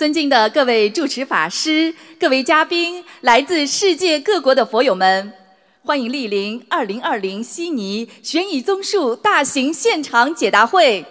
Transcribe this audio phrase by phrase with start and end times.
[0.00, 5.30] 尊敬的各位主持法师、各位嘉宾、来自世界各国的佛友们，
[5.82, 11.04] 欢迎莅临2020悉尼悬疑综述大型现场解答会。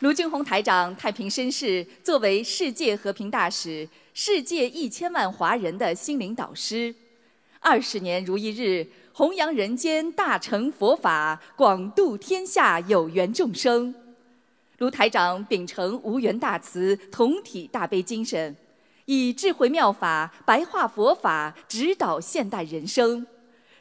[0.00, 6.92] 卢俊宏台长太平绅士作为世界和平大使，世界一千万华人的心灵导师，
[7.60, 13.94] 二十年如一日，弘扬人间大乘佛法，广度天下有缘众生。
[14.78, 18.54] 卢台长秉承无缘大慈、同体大悲精神，
[19.06, 23.26] 以智慧妙法白话佛法指导现代人生，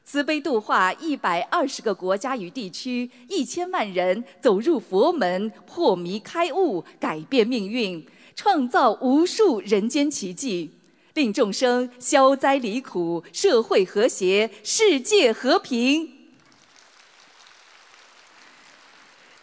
[0.05, 10.71] 慈悲度化一百二十个国家与地区一千万人走入佛门，破迷开悟，改变命运，创造无数人间奇迹，
[11.13, 16.14] 令众生消灾离苦，社会和谐，世界和平。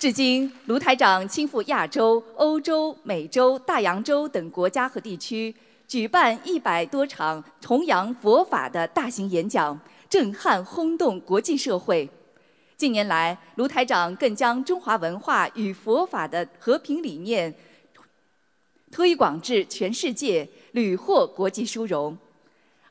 [0.02, 5.54] 至今，卢台长亲赴亚洲、欧洲、美洲、大洋洲等国家和地区，
[5.86, 9.78] 举办一百多场弘扬佛法的大型演讲，
[10.08, 12.10] 震撼轰动国际社会。
[12.76, 17.54] 近年来，卢台长更将中华文化与佛法的和平理念
[18.90, 22.18] 推广至全世界，屡获国际殊荣。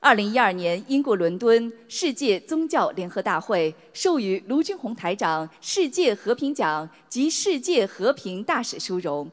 [0.04, 9.30] 二零一二年，英国伦敦世界宗教联合大会授予卢军宏台长世界和平奖及世界和平大使殊荣。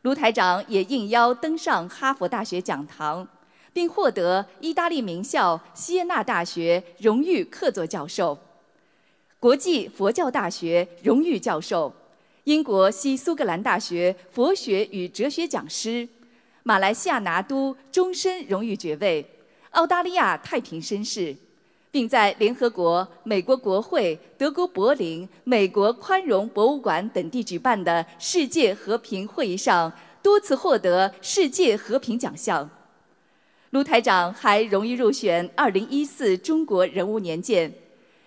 [0.00, 3.28] 卢台长也应邀登上哈佛大学讲堂，
[3.74, 8.38] 并获得意大利名校锡耶纳大学荣誉客座教授、
[9.38, 11.92] 国际佛教大学荣誉教授、
[12.44, 16.08] 英国西苏格兰大学佛学与哲学讲师、
[16.62, 19.22] 马来西亚拿督终身荣誉爵位。
[19.70, 21.36] 澳大利亚太平绅士，
[21.90, 32.68] 并在联合国、美国国会、德国柏林、美国宽容博物馆等地举办的世界和平会议上多次获得世界和平奖项。
[33.70, 37.70] 卢台长还荣誉入选2014中国人物年鉴，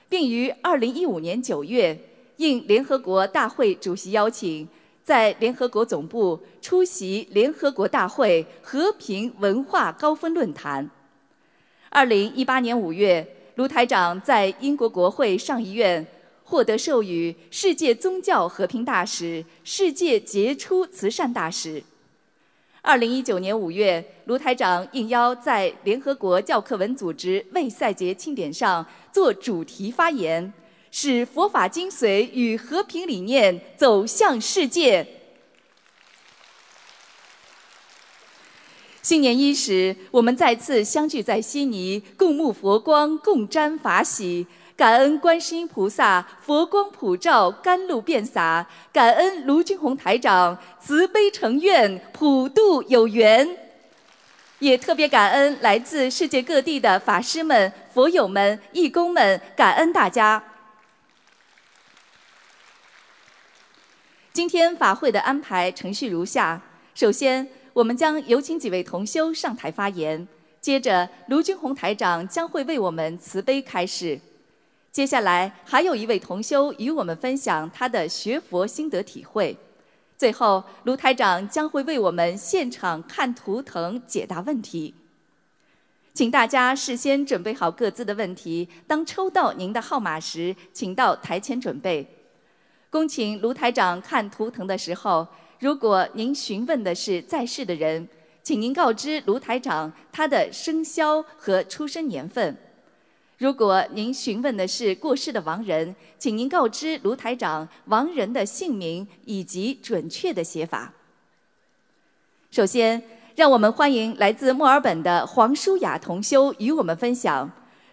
[0.07, 1.99] 并于2015年9月
[2.37, 4.67] 应联合国大会主席邀请，
[5.03, 10.89] 在联合国总部出席联合国大会和平文化高峰论坛。
[11.93, 16.07] 二零一八年五月，卢台长在英国国会上议院
[16.41, 21.83] 获得授予世界宗教和平大使、世界杰出慈善大使。
[22.81, 30.53] 二零一九年五月，卢台长应邀在联合国教科文组织卫赛节庆典上做主题发言，
[30.91, 35.05] 使佛法精髓与和平理念走向世界。
[39.01, 44.45] 新年伊始，我们再次相聚在悉尼，共沐佛光，共沾法喜。
[44.77, 48.65] 感恩观世音菩萨，佛光普照，甘露遍洒。
[48.93, 53.57] 感恩卢军宏台长，慈悲成愿，普渡有缘。
[54.59, 60.43] 也特别感恩来自世界各地的法师们、佛友们、义工们，感恩大家。
[64.31, 66.61] 今天法会的安排程序如下：
[66.93, 67.49] 首先。
[67.73, 70.27] 我们将有请几位同修上台发言，
[70.59, 74.19] 接着卢军宏台长将会为我们慈悲开示。
[74.91, 79.57] 接下来还有一位同修与我们分享他的学佛心得体会。
[80.17, 84.93] 最后，卢台长将会为我们现场看图腾解答问题。
[86.13, 92.05] 请大家事先准备好各自的问题，当抽到您的号码时，请到台前准备。
[92.89, 95.25] 恭请卢台长看图腾的时候。
[95.61, 98.07] 如果您询问的是在世的人，
[98.41, 102.51] 请您告知卢台长他的生肖和出生年份；
[103.37, 110.91] 如果您询问的是过世的亡人，请您告知卢台长亡人的姓名以及准确的写法。
[112.49, 113.03] 首先，
[113.35, 117.47] 让我们欢迎来自墨尔本的黄舒雅同修与我们分享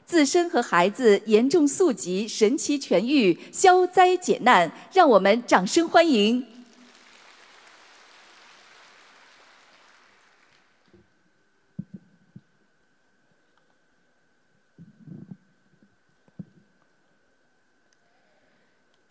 [0.06, 6.57] 自身和孩子严重宿疾神奇痊愈、消灾解难，让我们掌声欢迎。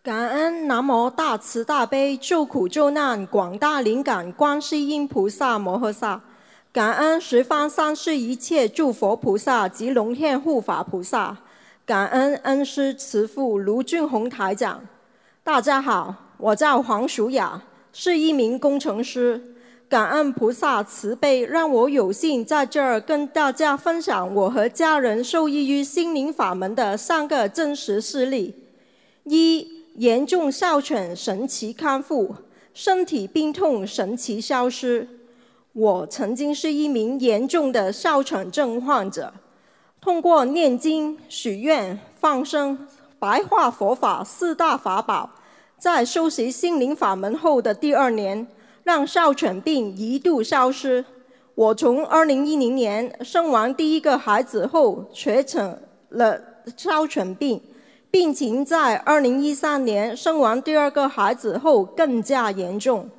[0.07, 6.21] 感恩南无大慈大悲救苦救难广大灵感观世音菩萨摩诃萨，
[6.71, 11.36] 感恩十方三世一切诸佛菩萨及龙天护法菩萨，
[11.86, 14.80] 感恩恩师慈父卢俊宏台长。
[15.44, 17.62] 大家好，我叫黄淑雅，
[17.92, 19.56] 是一名工程师。
[19.89, 28.56] 感恩菩萨慈悲，让我有幸在这儿跟大家分享我和家人受益于心灵法门的三个真实事例：
[29.25, 29.75] 一。
[29.97, 32.35] 严重哮喘神奇康复，
[32.71, 35.07] 身体病痛神奇消失。
[35.73, 39.33] 我曾经是一名严重的哮喘症患者，
[39.99, 45.31] 通过念经、许愿、放生、白话佛法四大法宝，
[45.79, 48.45] 在修习心灵法门后的第二年，
[48.83, 51.03] 让哮喘病一度消失。
[51.55, 56.39] 我从2010年生完第一个孩子后，确诊了
[56.77, 57.59] 哮喘病。
[58.09, 63.09] 病情在2013年生完第二个孩子后更加严重。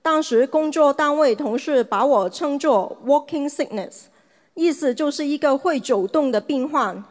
[0.00, 4.04] 当时工作单位同事把我称作 “walking sickness”，
[4.54, 7.02] 意思就是一个会走动的病患。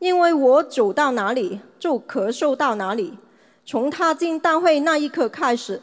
[0.00, 3.16] 因为我走到哪里就咳嗽到哪里。
[3.64, 5.80] 从踏进单位那一刻开始，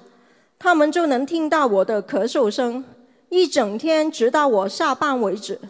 [0.59, 2.83] 他们就能听到我的咳嗽声，
[3.29, 5.61] 一整天直到我下班为止。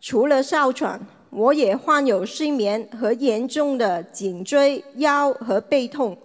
[0.00, 1.06] 除了哮喘。
[1.34, 6.16] 我也患有失眠和严重的颈椎、腰和背痛。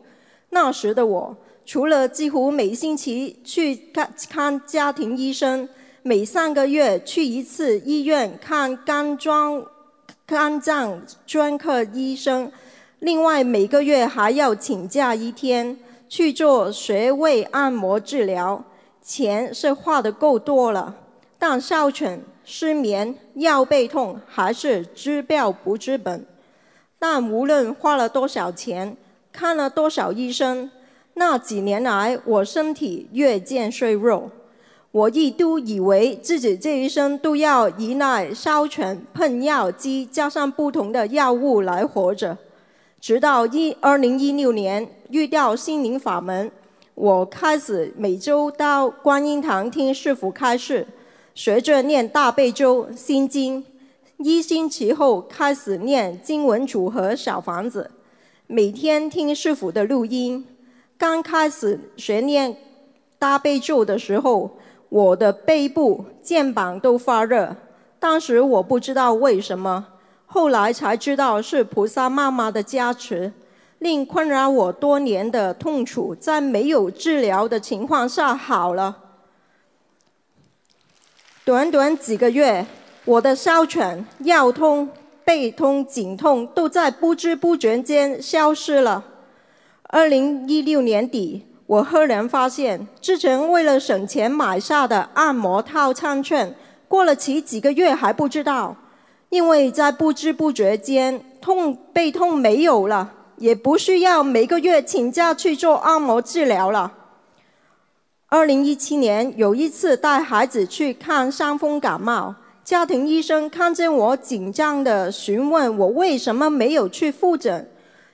[0.51, 1.35] 那时的我，
[1.65, 5.67] 除了几乎每星期去看看家庭医生，
[6.03, 9.65] 每三个月去一次医院看肝脏
[10.25, 12.51] 肝脏专科医生，
[12.99, 15.77] 另外每个月还要请假一天
[16.07, 18.63] 去做穴位按摩治疗，
[19.01, 20.95] 钱是花的够多了。
[21.39, 22.21] 但哮喘。
[22.51, 26.25] 失眠、腰背痛还是治标不治本，
[26.97, 28.97] 但无论花了多少钱，
[29.31, 30.71] 看了多少医生，
[31.13, 34.31] 那几年来我身体越渐衰弱。
[34.89, 42.35] 我一度以为自己这一生都要依赖烧钱喷药机加上不同的药物来活着。
[42.99, 46.51] 直到一二零一六年遇到心灵法门，
[46.95, 50.87] 我开始每周到观音堂听师傅开示。
[51.39, 53.63] 学着念大悲咒、心经，
[54.17, 57.89] 一星期后开始念经文组合小房子，
[58.45, 60.45] 每天听师傅的录音。
[60.97, 62.57] 刚开始学念
[63.17, 64.51] 大悲咒的时候，
[64.89, 67.55] 我的背部、肩膀都发热，
[68.01, 69.85] 当时我不知道为什么，
[70.25, 73.31] 后来才知道是菩萨妈妈的加持，
[73.77, 79.05] 令困扰我多年的痛楚在没有治疗的情况下好了。
[81.49, 82.63] 短短几个月，
[83.05, 84.87] 我的哮喘、腰痛、
[85.25, 89.03] 背痛、颈痛都在不知不觉间消失了。
[89.81, 96.53] 二零一六年底，我赫然发现，之前为了省钱买下的按摩套餐券，
[96.87, 98.75] 过了期几个月还不知道，
[99.29, 106.93] 因为在不知不觉间，痛背痛没有了，也不需要每个月请假去做按摩治疗了。
[108.31, 117.67] 二零一七年有一次带孩子去看伤风感冒，家庭医生看见我紧张的询问我为什么没有去复诊，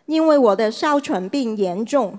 [0.06, 2.18] 因为我的哮喘病严重，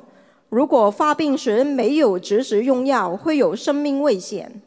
[0.51, 4.61] 如果发病时没有及时用药会有生命危险。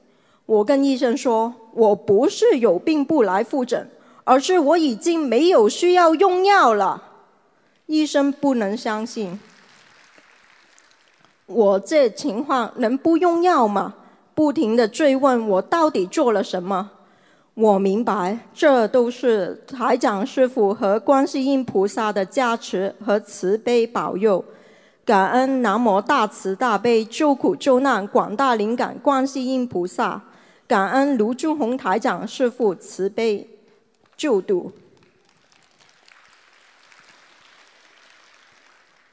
[0.48, 3.88] 我跟医生说，我不是有病不来复诊，
[4.24, 7.04] 而是我已经没有需要用药了。
[7.86, 9.40] 医生不能相信。
[11.50, 13.96] 我这情况能不用药吗？
[14.36, 16.92] 不停地追问我到底做了什么。
[17.56, 24.46] 我明白，这都是台长师傅和观世音菩萨的加持和慈悲保佑。
[25.04, 30.22] 感恩南无大慈大悲救苦救难广大灵感观世音菩萨，
[30.68, 33.50] 感恩卢俊宏台长师傅慈悲
[34.16, 34.72] 救度。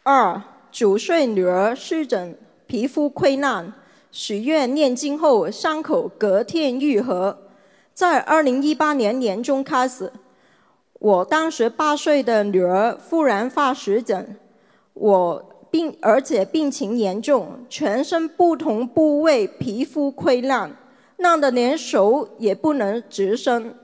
[0.02, 0.42] 二。
[0.76, 3.72] 九岁女儿湿疹，皮肤溃烂，
[4.12, 7.38] 许愿念经后，伤口隔天愈合。
[7.94, 10.12] 在二零一八年年中开始，
[10.98, 14.36] 我当时八岁的女儿忽然发湿疹，
[14.92, 20.76] 我病而且病情严重，全身不同部位皮肤溃烂，
[21.16, 23.74] 烂得连手也不能直伸。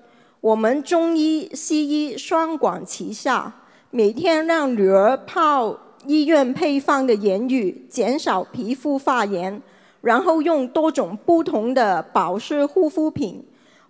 [0.43, 5.79] 我们中医西医双管齐下，每天让女儿泡。
[6.07, 9.63] 医院配方的盐浴减少皮肤发炎，
[10.01, 13.45] 然后用多种不同的保湿护肤品，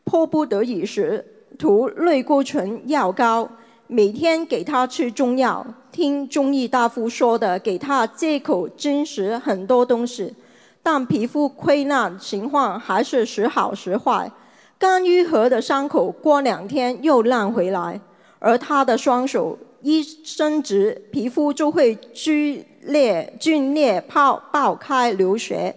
[0.04, 1.24] 迫不得已时
[1.58, 3.48] 涂类固醇药膏，
[3.86, 10.34] 每天给他吃中药，听中医大夫说的，给他借口真实很多东西，
[10.82, 14.30] 但皮肤溃烂情况还是时好时坏，
[14.78, 18.00] 刚愈合的伤口过两天又烂回来，
[18.38, 19.56] 而他的双手。
[19.82, 25.74] 一伸直，皮肤就会剧裂、皲裂、泡爆开、流血。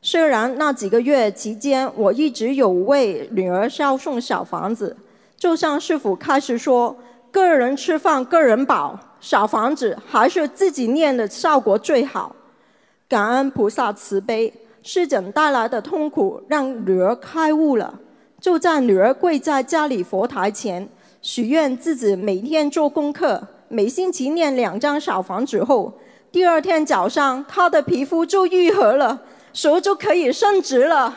[0.00, 4.96] 虽然那几个月期间，我一直有为女儿烧送小房子，
[5.36, 6.96] 就像师傅开始说
[7.30, 12.34] ：“个人吃饭，个人饱，小房子还是自己念的效果最好。”
[13.08, 17.98] 感恩菩萨慈悲，湿疹带来的痛苦让女儿开悟了，
[18.40, 20.88] 就在女儿跪在家里佛台前
[21.24, 25.90] 许愿自己每天做功课，每星期念两张小房子后，
[26.30, 29.22] 第二天早上他的皮肤就愈合了，
[29.54, 31.16] 手就可以伸直了。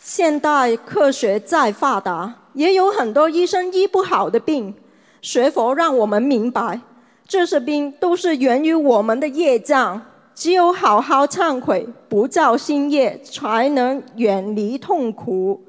[0.00, 4.74] 现代科学再发达，也有很多医生医不好的病。
[5.20, 6.80] 学佛让我们明白，
[7.26, 10.00] 这些病都是源于我们的业障。
[10.34, 15.67] 只有好好忏悔，不造新业，才能远离痛苦。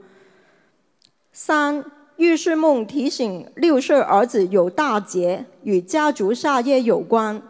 [1.42, 1.86] 三
[2.18, 7.42] 预示梦提醒六岁儿子有大劫，与家族杀业有关。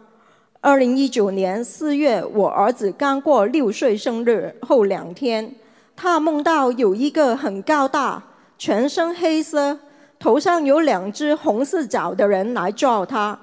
[0.60, 5.52] 二零一九年四月，我儿子刚过六岁生日后两天。
[5.96, 8.22] 他梦到有一个很高大、
[8.56, 9.76] 全身黑色、
[10.20, 13.36] 头上有两只红色角的人来找他，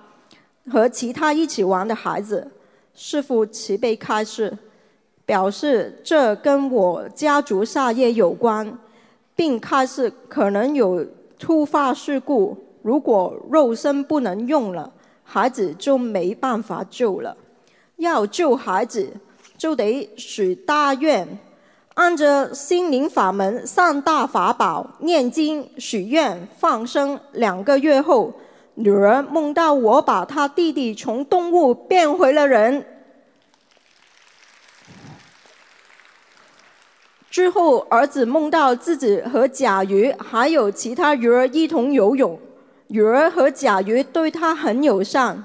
[0.71, 2.49] 和其他一起玩的孩子。
[2.95, 4.57] 师父慈悲开示，
[5.25, 8.79] 表示这跟我家族杀业有关，
[9.37, 11.05] 并开始可能有
[11.39, 14.91] 突发事故，如果肉身不能用了，
[15.23, 17.37] 孩子就没办法救了。
[17.97, 19.07] 要救孩子，
[19.57, 21.25] 就得许大愿。
[21.93, 28.33] 按着心灵法门三大法宝念经许愿放生，两个月后，
[28.75, 32.85] 女儿梦到我把她弟弟从动物变回了人。
[37.37, 42.39] 之后，儿子梦到自己和甲鱼还有其他鱼儿一同游泳，
[42.87, 45.43] 鱼儿和甲鱼对他很友善，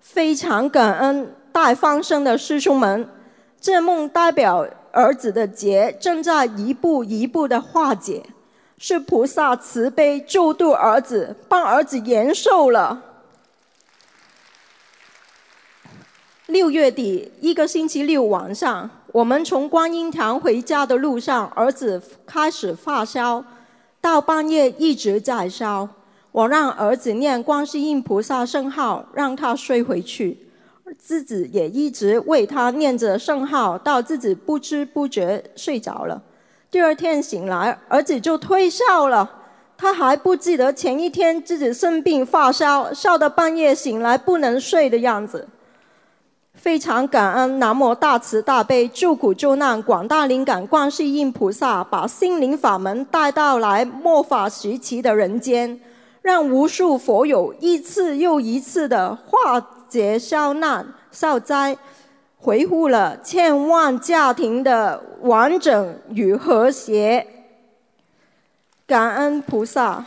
[0.00, 3.06] 非常感恩带放生的师兄们。
[3.60, 4.66] 这梦代表。
[4.90, 8.22] 儿子的劫正在一步一步的化解，
[8.78, 13.02] 是菩萨慈悲救度儿子，帮儿子延寿了。
[16.46, 23.44] 六月底一个星期六晚上，我们从观音堂回家的路上，儿子开始发烧，
[24.00, 25.88] 到半夜一直在烧。
[26.32, 30.36] 我让儿子念观世音菩萨圣号，让他睡回去。
[30.98, 36.20] 自己也一直为他念着圣号，到自己不知不觉睡着了。
[36.68, 39.30] 第二天醒来，儿子就退烧了。
[39.78, 45.46] 他还不记得前一天自己生病发烧，烧到半夜醒来不能睡的样子。
[46.54, 55.78] 非常感恩南无大慈大悲救苦救难广大灵感观世音菩萨，把心灵法门带到来末法时期的人间，
[56.22, 59.70] 让无数佛友一次又一次的化。
[59.86, 61.76] 解消难消灾，
[62.40, 67.24] 维护了千万家庭的完整与和谐。
[68.88, 70.04] 感恩菩萨，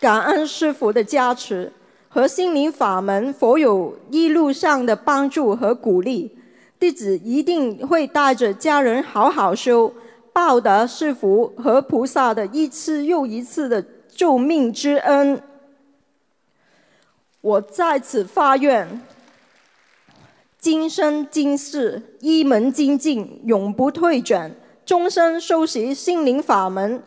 [0.00, 1.70] 感恩师父的加持
[2.14, 6.36] 和心灵法门佛友一路上的帮助和鼓励，
[6.78, 9.90] 弟子一定会带着家人好好修，
[10.30, 15.42] 报答师父和菩萨的一次又一次的救命之恩。
[17.40, 19.00] 我在此发愿，
[20.58, 24.54] 今生今世一门精进，永不退转，
[24.84, 27.02] 终身修习心灵法门，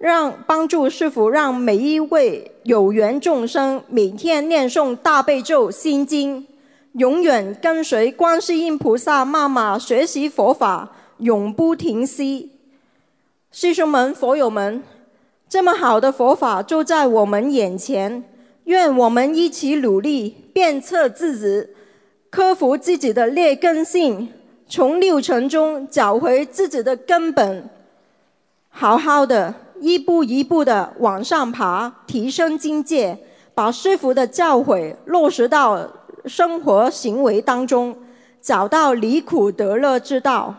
[0.00, 6.46] 让帮助师傅，让每一位有缘众生每天念诵大悲咒心经，
[6.92, 12.50] 永远跟随观世音菩萨妈妈学习佛法，永不停息。
[13.52, 14.82] 师兄们、佛友们，
[15.46, 18.24] 这么好的佛法就在我们眼前。
[18.64, 21.68] 愿我们一起努力，鞭策自己，
[22.30, 24.32] 克服自己的劣根性，
[24.66, 27.68] 从六尘中找回自己的根本，
[28.70, 33.18] 好好的一步一步的往上爬，提升境界，
[33.54, 35.88] 把师傅的教诲落实到
[36.26, 37.96] 生活行为当中，
[38.40, 40.54] 找到离苦得乐之道。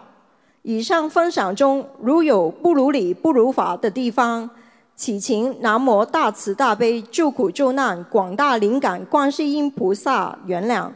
[0.64, 4.50] 以上分享中如有不如理、不如法的地方，
[4.96, 10.90] 祈请南无大慈大悲救苦救难广大灵感观世音菩萨原谅，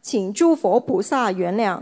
[0.00, 1.78] 请诸佛菩萨原谅，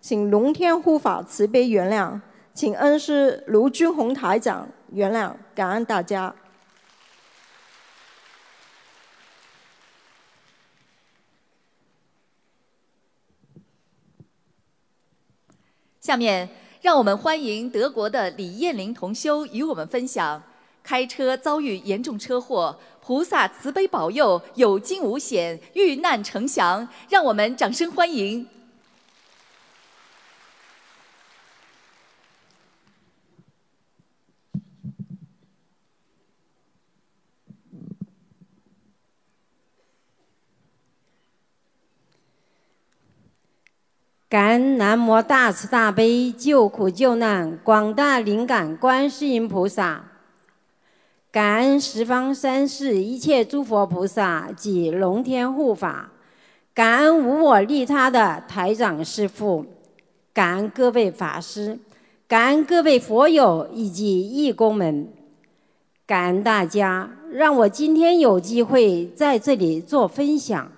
[0.00, 2.20] 请龙天护法慈悲原谅，
[2.58, 6.34] 请恩师卢军宏台长原谅，感恩大家。
[16.00, 16.48] 下面，
[16.82, 20.42] 让我们欢迎德国的李艳玲同修与我们分享。
[20.82, 26.88] 开车遭遇严重车祸，菩萨慈悲保佑，有惊无险，遇难成祥。
[27.08, 28.57] 让我们掌声欢迎！
[44.28, 50.04] 感恩南无大慈大悲救苦救难广大灵感观世音菩萨，
[51.32, 56.12] 感恩十方三世一切诸佛菩萨及龙天护法，
[56.74, 59.64] 感恩无我利他的台长师父，
[60.34, 61.78] 感恩各位法师，
[62.26, 65.08] 感恩各位佛友以及义工们，
[66.06, 70.70] 感恩大家让我今天有机会在这里做分享。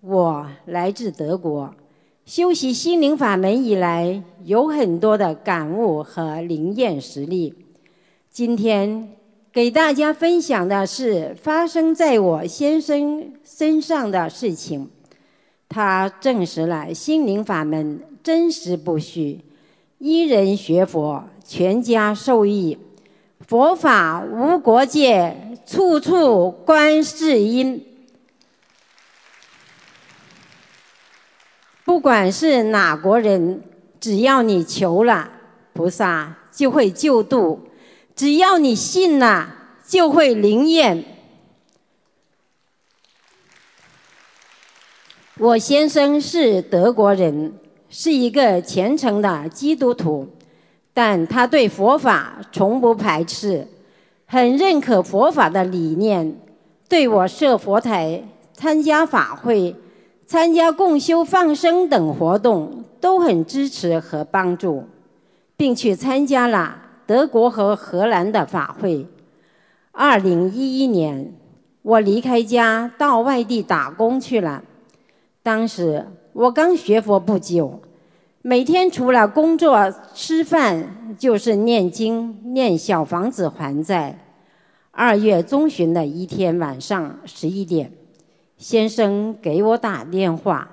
[0.00, 1.74] 我来自德国。
[2.26, 7.54] 修习心灵法门以来，有很多的感悟和灵验实例。
[8.28, 9.10] 今天
[9.52, 14.90] 给大家分享的是发生在我先生身上的事情，
[15.68, 19.42] 他证实了心灵法门真实不虚，
[19.98, 22.76] 一人学佛，全家受益。
[23.46, 27.80] 佛法无国界，处处观世音。
[31.86, 33.62] 不管是哪国人，
[34.00, 35.30] 只要你求了，
[35.72, 37.60] 菩萨就会救度；
[38.16, 39.54] 只要你信了，
[39.86, 41.04] 就会灵验。
[45.38, 47.54] 我先生是德国人，
[47.88, 50.28] 是一个虔诚的基督徒，
[50.92, 53.68] 但他对佛法从不排斥，
[54.26, 56.36] 很认可佛法的理念，
[56.88, 59.76] 对我设佛台、参加法会。
[60.26, 64.84] 参加共修、放生等活动都很支持和帮助，
[65.56, 69.06] 并去参加了德国和荷兰的法会。
[69.92, 71.32] 二零一一年，
[71.82, 74.64] 我离开家到外地打工去了。
[75.44, 77.80] 当时我刚学佛不久，
[78.42, 84.18] 每天除了工作、吃饭，就是念经、念小房子还债。
[84.90, 87.92] 二月中旬的一天晚上十一点。
[88.58, 90.70] 先生给我打电话，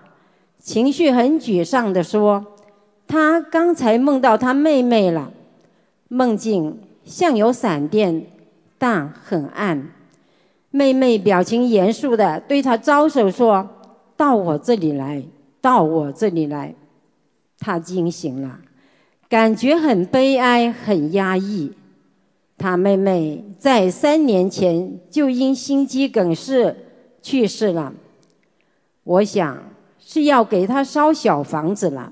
[0.57, 2.45] 情绪很沮丧地说
[3.05, 5.31] ：“他刚才梦到他妹妹了，
[6.07, 8.25] 梦境像有闪电，
[8.77, 9.89] 但很暗。
[10.71, 13.69] 妹妹表情严肃地对他招手说
[14.15, 15.21] ：‘到我这里来，
[15.59, 16.73] 到我这里来。’
[17.59, 18.59] 他惊醒了，
[19.27, 21.73] 感觉很悲哀，很压抑。
[22.57, 26.73] 他妹妹在三年前就因心肌梗塞。”
[27.23, 27.93] 去世了，
[29.05, 29.57] 我想
[29.97, 32.11] 是要给他烧小房子了。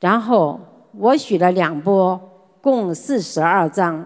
[0.00, 0.60] 然后
[0.98, 2.20] 我许了两波，
[2.60, 4.04] 共四十二张。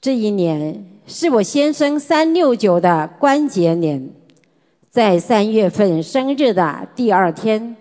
[0.00, 4.10] 这一年是我先生三六九的关节年，
[4.88, 7.76] 在三月份生日的第二天，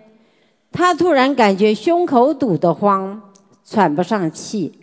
[0.72, 3.22] 他突然感觉胸口堵得慌，
[3.64, 4.80] 喘不上气，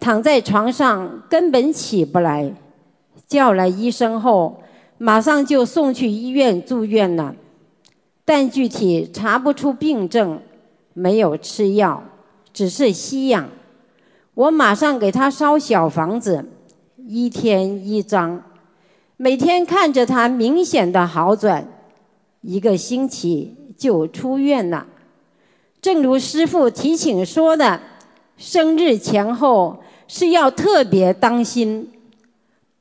[0.00, 2.52] 躺在床上根本起不来，
[3.28, 4.60] 叫了医生后。
[4.98, 7.34] 马上就送去医院住院了，
[8.24, 10.40] 但具体查不出病症，
[10.94, 12.02] 没有吃药，
[12.52, 13.50] 只是吸氧。
[14.32, 16.46] 我马上给他烧小房子，
[16.96, 18.42] 一天一张，
[19.18, 21.68] 每天看着他明显的好转，
[22.40, 24.86] 一个星期就出院了。
[25.82, 27.80] 正如师傅提醒说的，
[28.38, 31.92] 生日前后是要特别当心。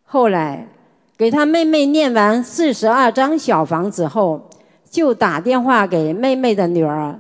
[0.04, 0.70] 后来。
[1.18, 4.50] 给他妹妹念完四十二张小房子后，
[4.90, 7.20] 就打电话给妹妹的女儿。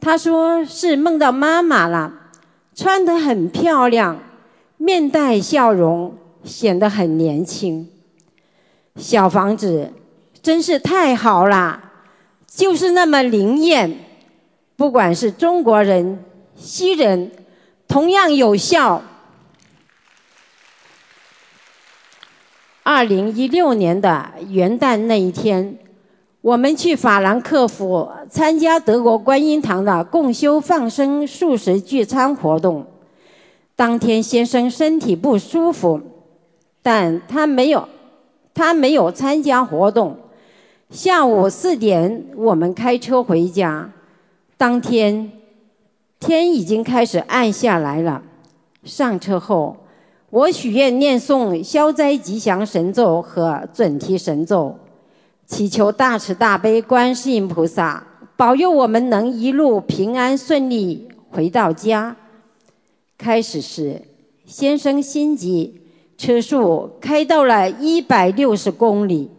[0.00, 2.12] 他说是梦到妈妈了，
[2.74, 4.18] 穿得很漂亮，
[4.76, 7.88] 面带笑容，显得很年轻。
[8.96, 9.90] 小房子
[10.42, 11.92] 真是太好啦，
[12.46, 13.96] 就是那么灵验，
[14.76, 16.22] 不管是中国人、
[16.54, 17.32] 西人，
[17.88, 19.02] 同样有效。
[22.86, 25.78] 二零一六年的元旦那一天，
[26.42, 32.84] 我们去法兰克福参加德国观音堂的共修放生素食聚餐活动。
[33.74, 35.98] 当天先生身体不舒服，
[36.82, 37.88] 但他没有，
[38.52, 40.18] 他没有参加活动。
[40.90, 43.90] 下午四点，我们开车回家。
[44.58, 45.32] 当天
[46.20, 48.22] 天已经开始暗下来了。
[48.84, 49.78] 上车后。
[50.34, 54.76] 我许愿念诵消灾吉祥神咒和准提神咒，
[55.46, 58.04] 祈求大慈大悲观世音菩萨
[58.36, 62.16] 保佑我们能一路平安顺利回到家。
[63.16, 64.02] 开始时，
[64.44, 65.80] 先生心急，
[66.18, 69.30] 车速开到了一百六十公里，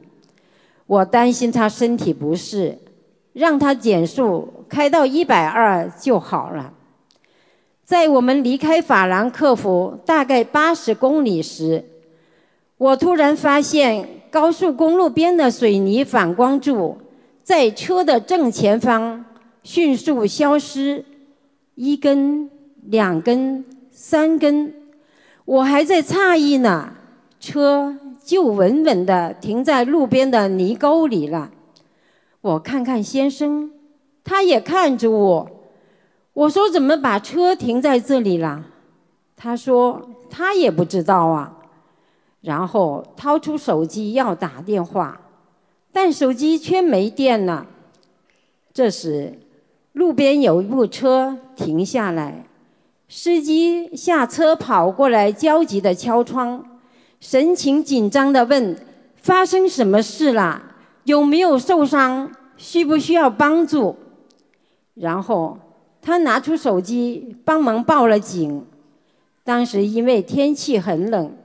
[0.85, 2.77] 我担心他身体不适，
[3.33, 6.71] 让他减速开到一百二就好了。
[7.85, 11.85] 在我们离开法兰克福大概八十公里时，
[12.79, 16.97] 我突然发现高速公路边的水泥反光柱
[17.43, 19.23] 在车的正前方
[19.61, 21.05] 迅速消失，
[21.75, 22.49] 一根、
[22.85, 24.73] 两根、三根，
[25.45, 26.91] 我还在诧异呢，
[27.39, 31.51] 车就稳稳地停在路边的泥沟里了。
[32.41, 33.71] 我看看先生，
[34.23, 35.51] 他也看着我。
[36.35, 38.63] 我说：“怎么把车停在这里了？”
[39.35, 41.57] 他说：“他也不知道啊。”
[42.41, 45.19] 然后掏出手机要打电话，
[45.91, 47.65] 但手机却没电了。
[48.73, 49.39] 这时，
[49.93, 52.45] 路边有一部车停下来，
[53.07, 56.63] 司机下车跑过来，焦急地敲窗，
[57.21, 58.77] 神情紧张地问
[59.15, 60.61] ：“发生什么事了？
[61.05, 62.29] 有没有受伤？
[62.57, 63.95] 需不需要帮助？”
[64.95, 65.57] 然后
[66.05, 68.63] 他拿出手机帮忙报了警。
[69.43, 71.35] 当时因为天气很冷。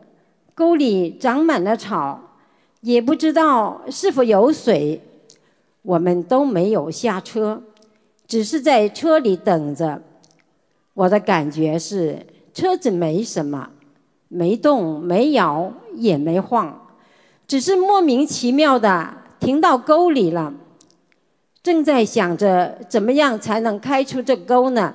[0.54, 2.20] 沟里长满了草，
[2.82, 5.00] 也不知道是否有水。
[5.80, 7.62] 我们都没有下车，
[8.26, 10.02] 只是在车里等着。
[10.92, 13.70] 我的感觉是车子没什么，
[14.28, 16.88] 没动、没摇、也没晃，
[17.48, 20.52] 只是莫名其妙的停到沟里了。
[21.62, 24.94] 正在想着怎么样才能开出这沟呢，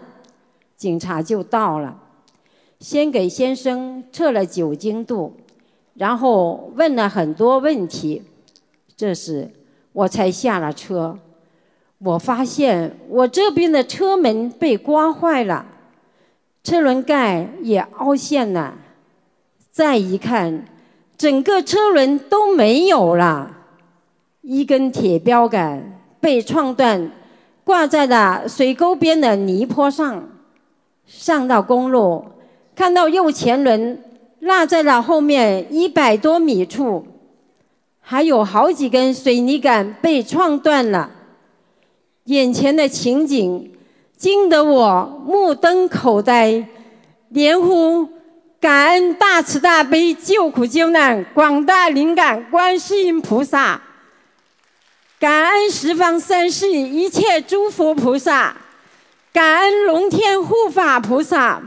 [0.76, 1.98] 警察就到了，
[2.80, 5.36] 先给先生测了酒精度。
[5.94, 8.22] 然后问了很多问题，
[8.98, 9.50] 这时
[9.94, 11.18] 我才下了车。
[12.00, 15.66] 我发现我这边的车门被刮坏了，
[16.64, 18.76] 车轮盖也凹陷了。
[19.72, 20.66] 再一看，
[21.16, 23.56] 整个车轮都没有了，
[24.42, 27.12] 一根铁标杆被撞断，
[27.64, 30.30] 挂在了水沟边的泥坡上。
[31.06, 32.26] 上到公路，
[32.76, 34.02] 看到右前轮。
[34.42, 37.08] 落在了后面一百多米处，
[38.00, 41.10] 还有好几根水泥杆被撞断了。
[42.26, 43.72] 眼前的情景
[44.16, 46.68] 惊得我目瞪口呆，
[47.30, 48.08] 连呼
[48.60, 53.82] 感恩大慈大悲救苦救难广大灵感观世音菩萨，
[55.20, 58.56] 感恩十方三世一切诸佛菩萨，
[59.32, 61.62] 感恩龙天护法菩萨。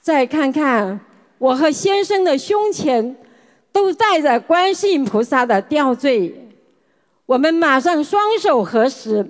[0.00, 1.00] 再看看。
[1.38, 3.16] 我和先生的胸前
[3.72, 6.50] 都带着观世音菩萨的吊坠，
[7.24, 9.26] 我们马上双手合十，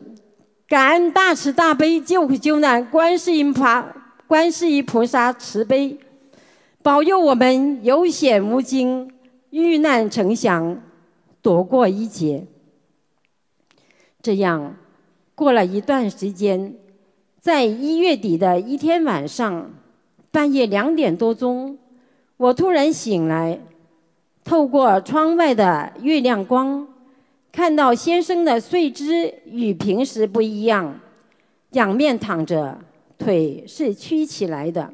[0.66, 3.64] 感恩大慈大悲救苦救难观世音菩
[4.26, 5.96] 观世音菩萨慈悲，
[6.82, 9.08] 保佑我们有险无惊，
[9.50, 10.82] 遇难成祥，
[11.40, 12.44] 躲过一劫。
[14.22, 14.76] 这样
[15.34, 16.74] 过了一段时间，
[17.40, 19.70] 在一月底的一天晚上，
[20.30, 21.78] 半夜两点多钟。
[22.36, 23.58] 我突然醒来，
[24.44, 26.86] 透过窗外的月亮光，
[27.52, 30.98] 看到先生的睡姿与平时不一样，
[31.72, 32.78] 仰面躺着，
[33.18, 34.92] 腿是曲起来的。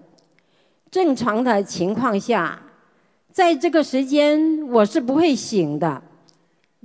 [0.90, 2.60] 正常的情况下，
[3.30, 6.02] 在这个时间我是不会醒的，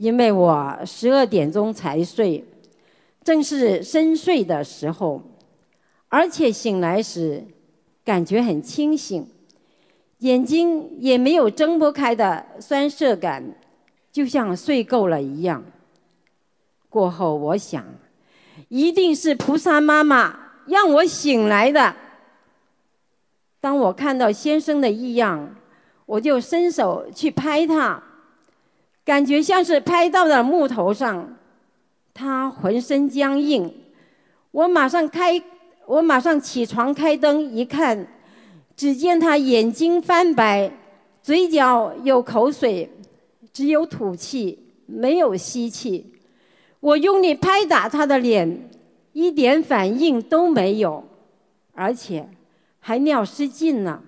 [0.02, 2.44] 因为我十二点钟才睡，
[3.24, 5.22] 正是深睡的时候，
[6.10, 7.46] 而且醒来时
[8.04, 9.28] 感觉很清醒。
[10.18, 13.44] 眼睛也没有睁不开的酸涩感，
[14.12, 15.64] 就像睡够了一样。
[16.90, 17.86] 过后我想，
[18.70, 20.36] 一定是菩萨妈妈
[20.66, 21.96] 让我醒来的。
[23.60, 25.56] 当我看到先生的异样，
[26.08, 28.02] 我就伸手去拍他，
[29.04, 31.38] 感觉像是拍到了木头上，
[32.14, 33.74] 他浑身僵硬。
[34.52, 35.42] 我马上开，
[35.86, 38.08] 我马上起床开灯一看。
[38.76, 40.72] 只见他眼睛翻白，
[41.22, 42.90] 嘴角有口水，
[43.54, 46.14] 只有吐气，没有吸气。
[46.80, 48.70] 我用力拍打他的脸，
[49.14, 51.04] 一点反应都没有，
[51.74, 52.28] 而且
[52.80, 54.02] 还尿失禁了。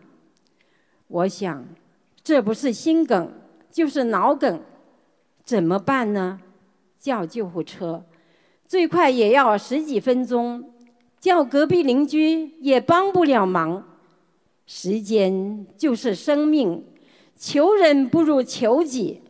[1.08, 1.63] 我想，
[2.23, 3.32] 这不是心梗，
[3.69, 4.60] 就是脑梗，
[5.43, 6.39] 怎么办呢？
[6.99, 8.06] 叫救护车，
[8.65, 10.71] 最快也要十几分钟，
[11.19, 13.86] 叫隔壁邻居也帮不了忙。
[14.65, 16.82] 时间就是生命，
[17.36, 19.21] 求人不如求己。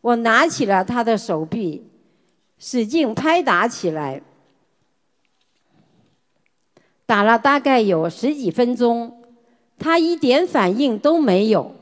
[0.00, 1.86] 我拿起了他的手臂，
[2.58, 4.22] 使劲拍打起来。
[7.04, 9.22] 打了大概有十几分钟，
[9.78, 11.74] 他一点反应都没有，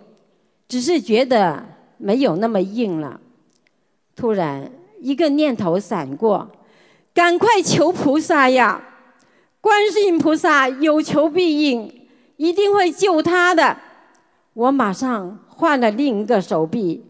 [0.66, 1.64] 只是觉得
[1.98, 3.20] 没有那么硬了。
[4.16, 4.68] 突然，
[5.00, 6.50] 一个念头闪过：
[7.14, 8.82] 赶快求菩萨呀！
[9.60, 11.92] 观世音菩萨有求必应。
[12.36, 13.74] 一定会救他的。
[14.52, 17.02] 我马上换了另一个手臂，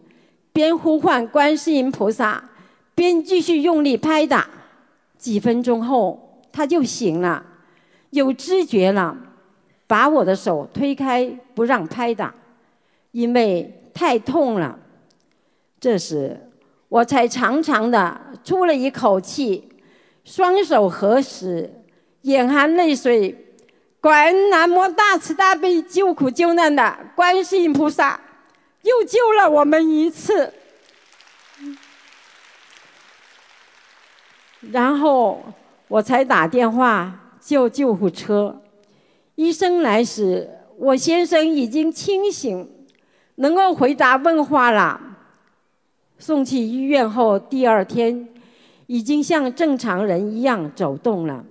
[0.52, 2.48] 边呼唤观世音菩萨，
[2.94, 4.48] 边继续用力拍打。
[5.18, 7.44] 几分钟后，他就醒了，
[8.10, 9.16] 有知觉了，
[9.88, 12.32] 把我的手推开，不让拍打，
[13.10, 14.78] 因为太痛了。
[15.80, 16.45] 这时，
[16.96, 19.68] 我才长长的出了一口气，
[20.24, 21.70] 双手合十，
[22.22, 23.36] 眼含泪水。
[24.00, 28.18] 感恩南无大慈大悲救苦救难的观世音菩萨，
[28.80, 30.54] 又救了我们一次。
[34.62, 35.44] 然后
[35.88, 38.62] 我才打电话叫救护车。
[39.34, 42.70] 医生来时，我先生已经清醒，
[43.34, 45.02] 能够回答问话了。
[46.18, 48.28] 送去医院后，第二天
[48.86, 51.44] 已经像正常人一样走动了，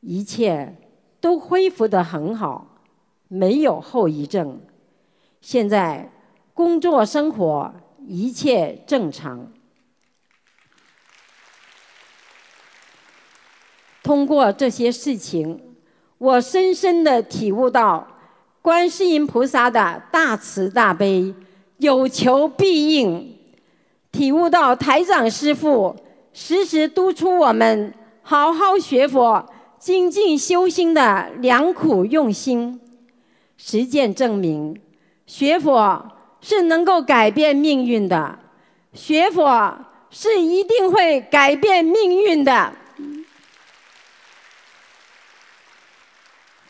[0.00, 0.76] 一切。
[1.22, 2.66] 都恢复得很好，
[3.28, 4.60] 没有后遗症。
[5.40, 6.10] 现在
[6.52, 7.72] 工作生活
[8.08, 9.52] 一切正常。
[14.02, 15.76] 通过这些事情，
[16.18, 18.04] 我深深的体悟到
[18.60, 21.32] 观世音菩萨的大慈大悲，
[21.76, 23.31] 有求必应。
[24.12, 25.96] 体悟到台长师父
[26.32, 29.44] 时时督促我们好好学佛。
[29.82, 32.80] 精进修心的良苦用心，
[33.56, 34.80] 实践证明，
[35.26, 36.08] 学佛
[36.40, 38.38] 是能够改变命运的，
[38.92, 39.76] 学佛
[40.08, 42.72] 是一定会改变命运的。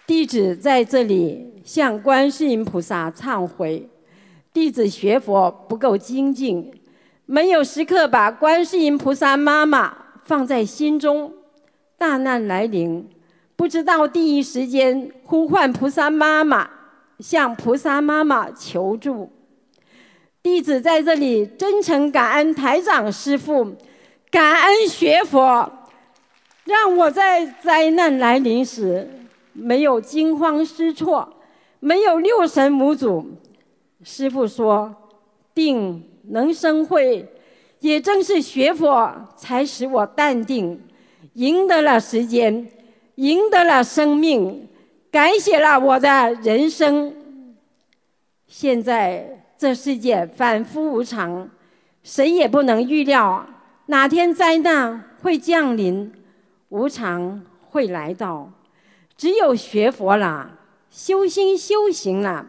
[0.07, 3.87] 弟子在这里向观世音菩萨忏悔，
[4.55, 6.73] 弟子学佛不够精进，
[7.33, 11.33] 没有时刻把观世音菩萨妈妈放在心中。
[11.97, 13.09] 大难来临，
[13.57, 16.69] 不知道第一时间呼唤菩萨妈妈，
[17.21, 19.33] 向菩萨妈妈求助。
[20.43, 23.77] 弟子在这里真诚感恩台长师父，
[24.31, 25.73] 感恩学佛，
[26.65, 29.09] 让我在灾难来临时
[29.55, 31.37] 没有惊慌失措，
[31.81, 33.39] 没有六神无主。
[34.03, 34.95] 师父说
[35.55, 37.29] ：“定能生慧，
[37.81, 40.81] 也正是学佛才使我淡定。”
[41.35, 42.69] 赢得了时间，
[43.15, 44.69] 赢得了生命，
[45.11, 47.15] 改写了我的人生。
[48.47, 51.49] 现在这世界反复无常，
[52.03, 53.47] 谁也不能预料
[53.87, 56.13] 哪天灾难会降临，
[56.69, 58.51] 无常会来到。
[59.17, 60.59] 只有学佛了，
[60.91, 62.47] 修心修行了，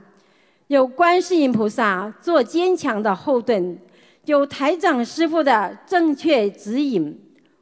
[0.73, 3.77] 有观世音菩萨做坚强的后盾，
[4.25, 7.15] 有台长师傅的正确指引，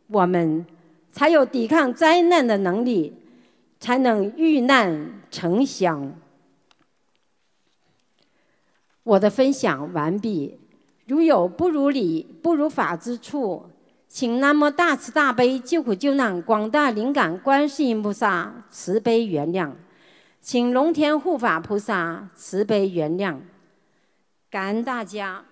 [0.07, 0.65] 我们。
[1.11, 3.13] 才有抵抗灾难的能力，
[3.81, 6.13] 才能遇难成祥。
[9.03, 10.57] 我的分享完毕，
[11.07, 13.65] 如有不如理、不如法之处，
[14.07, 19.69] 请南无大慈大悲救苦救难广大灵感观世音菩萨慈悲原谅，
[20.41, 23.41] 请龙天护法菩萨慈悲原谅，
[24.49, 25.45] 感恩大家。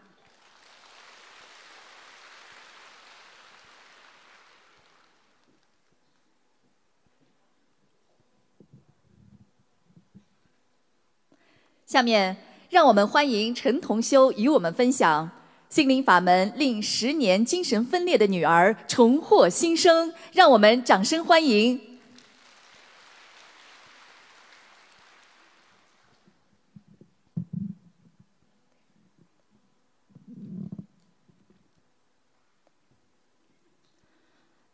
[11.85, 12.35] 下面，
[12.71, 15.29] 让我们欢迎陈同修与我们分享
[15.69, 20.11] 心灵法门令十年精神分裂的女儿重获新生。
[20.33, 21.79] 让我们掌声欢迎！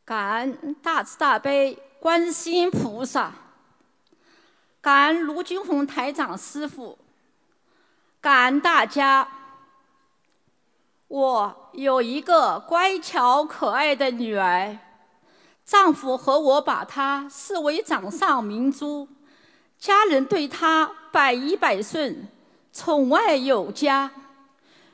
[0.07, 3.31] 感感恩大慈大悲观世音菩萨，
[4.81, 6.97] 感恩卢军红台长师傅。
[8.19, 9.25] 感恩大家。
[11.07, 14.77] 我有一个乖巧可爱的女儿，
[15.63, 19.07] 丈夫和我把她视为掌上明珠，
[19.79, 22.27] 家人对她百依百顺，
[22.73, 24.11] 宠爱有加。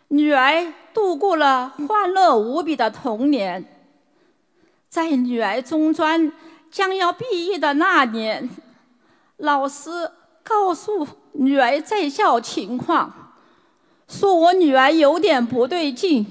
[0.09, 3.80] 女儿度过了欢乐无比的童年。
[4.91, 6.33] 在女儿中专
[6.69, 8.49] 将要毕业的那年，
[9.37, 9.89] 老师
[10.43, 13.33] 告诉女儿在校情况。
[14.09, 16.25] 说我女儿有点不对劲，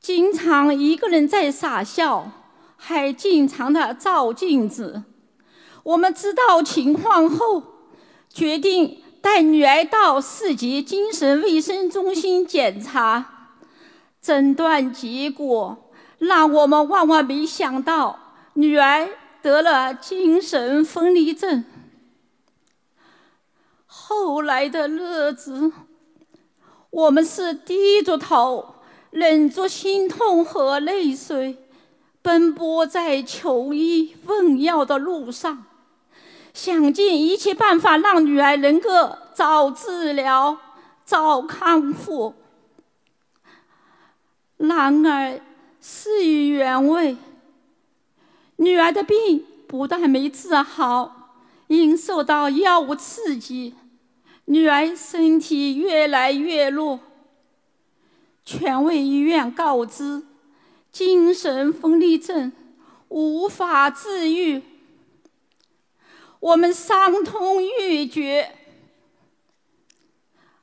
[0.00, 2.30] 经常一个人在傻笑，
[2.76, 5.02] 还经常的照镜子。
[5.84, 7.62] 我们知道情况后，
[8.28, 13.48] 决定带女儿到市级精神卫生中心检查。
[14.20, 15.81] 诊断结果
[16.22, 18.18] 让我们万万没想到，
[18.54, 19.08] 女儿
[19.42, 21.64] 得了精神分离症。
[23.86, 25.72] 后来的日子。
[26.90, 28.74] 我们是低着头，
[29.12, 31.56] 忍着心痛和泪水，
[32.20, 35.64] 奔波在求医问药的路上，
[36.52, 40.58] 想尽一切办法让女儿能够早治疗、
[41.06, 42.34] 早康复。
[44.58, 45.40] 然而
[45.84, 47.16] 事与愿违，
[48.54, 51.34] 女儿的病不但没治好，
[51.66, 53.74] 因受到药物刺激，
[54.44, 57.00] 女儿身体越来越弱。
[58.44, 60.22] 权威医院告知，
[60.92, 62.52] 精神分裂症
[63.08, 64.62] 无法治愈。
[66.38, 68.54] 我们伤痛欲绝，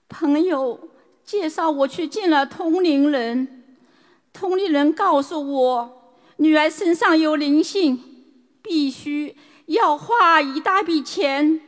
[0.07, 0.89] 朋友
[1.25, 3.58] 介绍我去见了通灵人。
[4.31, 8.01] 通灵人告诉我，女儿身上有灵性，
[8.61, 11.61] 必须要花一大笔钱，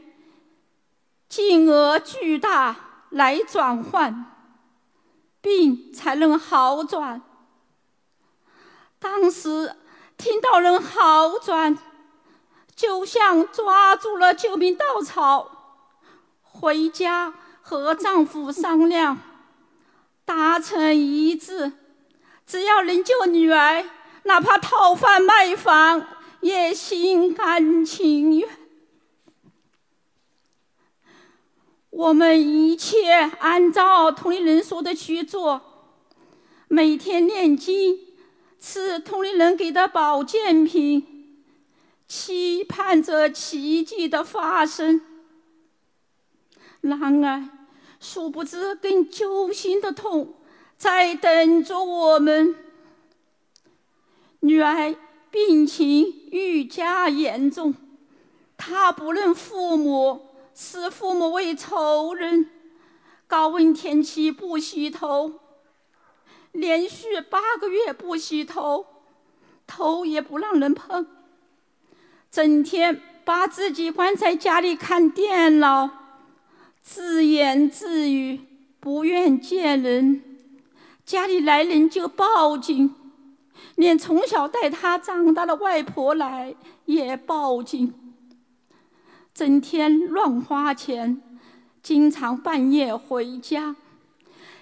[1.27, 2.75] 金额巨大
[3.09, 4.25] 来转换，
[5.41, 7.21] 病才能好转。
[8.99, 9.75] 当时
[10.17, 11.77] 听到人好转，
[12.75, 15.87] 就像抓住了救命稻草，
[16.43, 19.17] 回家和丈夫商量，
[20.23, 21.73] 达成一致。
[22.51, 23.85] 只要能救女儿，
[24.23, 26.05] 哪怕讨饭卖房，
[26.41, 28.49] 也心甘情愿。
[31.91, 35.61] 我们一切按照同龄人说的去做，
[36.67, 37.97] 每天念经，
[38.59, 41.45] 吃同龄人给的保健品，
[42.05, 44.99] 期盼着奇迹的发生。
[46.81, 47.49] 然而，
[48.01, 50.35] 殊不知更揪心的痛。
[50.81, 52.55] 在等着我们。
[54.39, 54.95] 女儿
[55.29, 57.75] 病情愈加严重，
[58.57, 62.49] 她不认父母，视父母为仇人。
[63.27, 65.33] 高温天气不洗头，
[66.51, 68.87] 连续八个月不洗头，
[69.67, 71.05] 头也不让人碰，
[72.31, 75.87] 整天把自己关在家里看电脑，
[76.81, 78.39] 自言自语，
[78.79, 80.30] 不愿见人。
[81.11, 82.95] 家里来人就报警，
[83.75, 87.93] 连从小带他长大的外婆来也报警。
[89.33, 91.21] 整天乱花钱，
[91.83, 93.75] 经常半夜回家。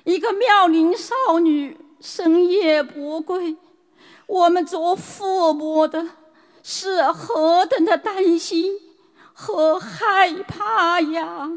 [0.05, 3.55] 一个妙龄少女深夜不归，
[4.25, 6.03] 我们做父母的
[6.63, 8.73] 是何等的担心
[9.33, 11.51] 和害怕呀！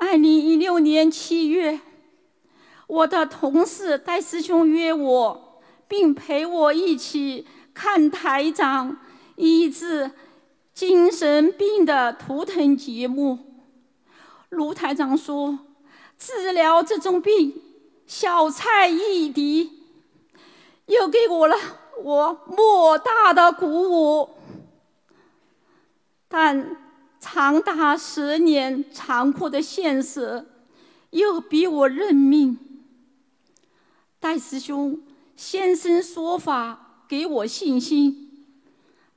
[0.00, 1.78] 二零一六年七月，
[2.86, 8.96] 我的同事戴师兄约我，并陪我一起看台长
[9.36, 10.10] 医治
[10.72, 13.38] 精神病的图腾节目。
[14.48, 15.58] 卢台长说，
[16.18, 17.60] 治疗这种病
[18.06, 19.68] 小菜一碟，
[20.86, 21.54] 又给我了
[22.02, 24.30] 我莫大的鼓舞。
[26.26, 26.89] 但。
[27.20, 30.46] 长达十年残酷的现实，
[31.10, 32.58] 又逼我认命。
[34.18, 35.00] 戴师兄
[35.36, 38.48] 先生说法给我信心。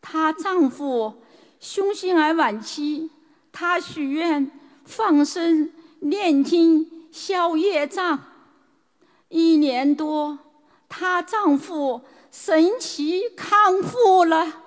[0.01, 1.23] 她丈夫
[1.59, 3.09] 胸腺癌晚期，
[3.53, 4.51] 她许愿
[4.83, 8.19] 放生、念经、消业障。
[9.29, 10.37] 一年多，
[10.89, 14.62] 她丈夫神奇康复了。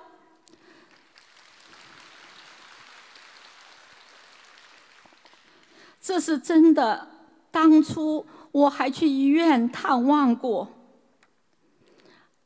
[6.07, 7.05] 这是真的。
[7.51, 10.69] 当初我还去医院探望过，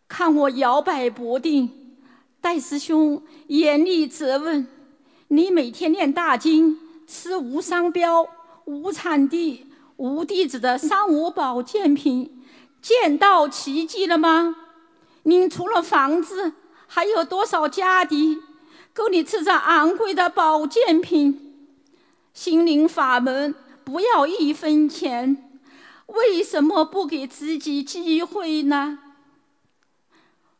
[0.07, 1.69] 看我摇摆不定，
[2.41, 4.65] 戴师兄严厉责问
[5.29, 8.27] ：“你每天念大经，吃无商标、
[8.65, 12.41] 无产地、无地址的三无保健品，
[12.81, 14.55] 见到奇迹了吗？
[15.21, 16.53] 您除了房子，
[16.87, 18.39] 还有多少家底，
[18.91, 21.49] 够你吃这昂贵的保健品？”
[22.33, 25.61] 心灵法门不要一分钱，
[26.07, 28.99] 为什么不给自己机会呢？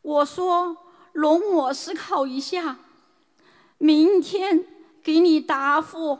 [0.02, 0.76] 我说，
[1.12, 2.78] 容我思考一下，
[3.78, 4.64] 明天
[5.02, 6.18] 给你答复。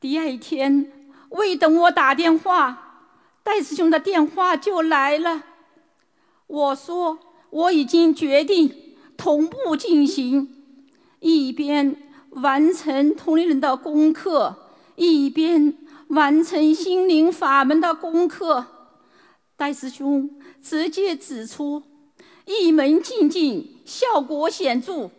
[0.00, 0.92] 第二天，
[1.30, 3.06] 未等我打电话，
[3.42, 5.44] 戴师兄的电话就来了。
[6.46, 7.18] 我说，
[7.50, 10.64] 我已经决定同步进行，
[11.20, 12.07] 一边。
[12.38, 14.56] 完成同龄人的功课，
[14.96, 15.76] 一边
[16.08, 18.64] 完成心灵法门的功课。
[19.56, 20.30] 戴师兄
[20.62, 21.82] 直接指出，
[22.44, 25.10] 一门精进，效果显著，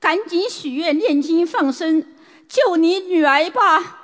[0.00, 2.04] 赶紧许愿念经放生，
[2.48, 4.00] 救你女儿吧。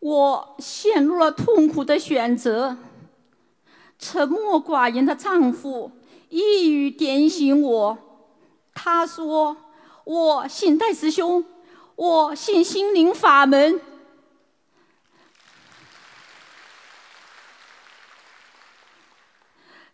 [0.00, 2.76] 我陷入了痛苦的选择。
[4.02, 5.92] 沉默寡言的丈夫
[6.28, 7.96] 一语点醒我，
[8.74, 9.56] 他说
[10.02, 11.44] ：“我信戴师兄，
[11.94, 13.80] 我信心灵法门。”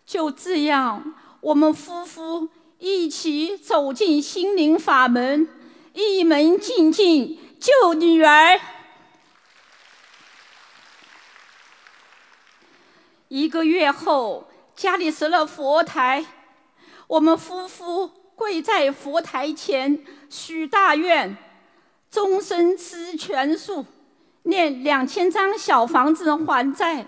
[0.07, 2.49] 就这样，我们夫妇
[2.79, 5.47] 一起走进心灵法门，
[5.93, 8.59] 一门精进救女儿。
[13.29, 16.25] 一个月后，家里设了佛台，
[17.07, 21.37] 我们夫妇跪在佛台前许大愿，
[22.11, 23.85] 终身吃全素，
[24.45, 27.07] 念两千张小房子还债，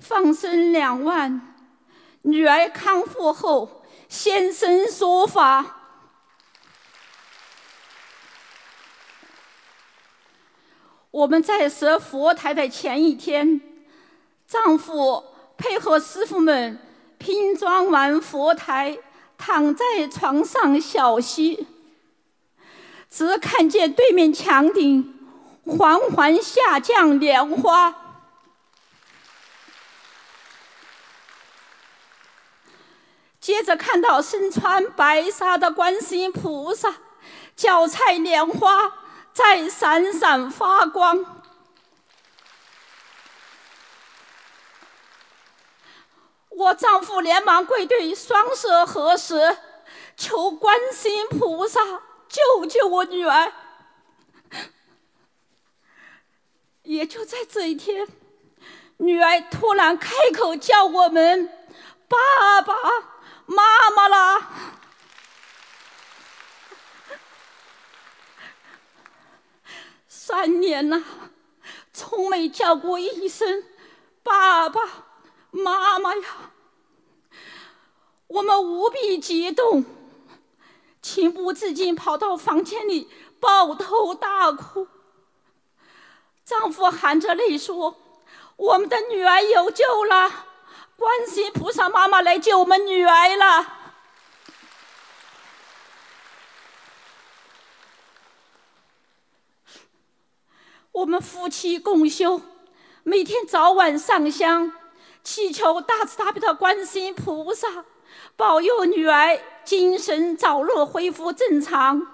[0.00, 1.54] 放生两万。
[2.22, 5.78] 女儿康复后，现身说法。
[11.12, 13.60] 我们在设佛台的前一天，
[14.46, 15.22] 丈夫
[15.62, 16.76] 配合师傅们
[17.18, 18.98] 拼装完佛台，
[19.38, 21.68] 躺在床上小息，
[23.08, 25.14] 只看见对面墙顶
[25.64, 27.94] 缓缓下降莲花。
[33.38, 36.92] 接着看到身穿白纱的观世音菩萨，
[37.54, 38.92] 脚踩莲花
[39.32, 41.41] 在闪闪发光。
[46.74, 49.56] 丈夫连忙跪地，双手合十，
[50.16, 51.80] 求观世音菩萨
[52.28, 53.52] 救救我女儿。
[56.82, 58.06] 也就在这一天，
[58.96, 61.48] 女儿突然开口叫我们
[62.08, 62.74] “爸爸”。
[63.44, 64.50] 妈妈啦！
[70.06, 71.02] 三年了，
[71.92, 73.64] 从没叫过一声
[74.22, 74.80] “爸爸
[75.50, 76.51] 妈妈”呀！
[78.32, 79.84] 我们无比激动，
[81.02, 84.88] 情不自禁跑到房间里抱头大哭。
[86.42, 87.94] 丈夫含着泪说
[88.56, 90.46] ：“我们的女儿有救了。”
[90.96, 93.66] 观世音菩萨妈妈来救我们女儿了。
[100.92, 102.40] 我们夫妻共修，
[103.02, 104.72] 每天早晚上香，
[105.22, 107.84] 祈求大慈大悲的观世音菩萨
[108.42, 112.04] 保佑女儿精神早日恢复正常，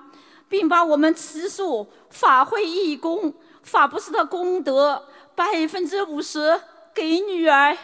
[0.47, 6.61] 并把我们慈素法会义工法布施的功德百分之五十
[6.93, 7.79] 给女儿。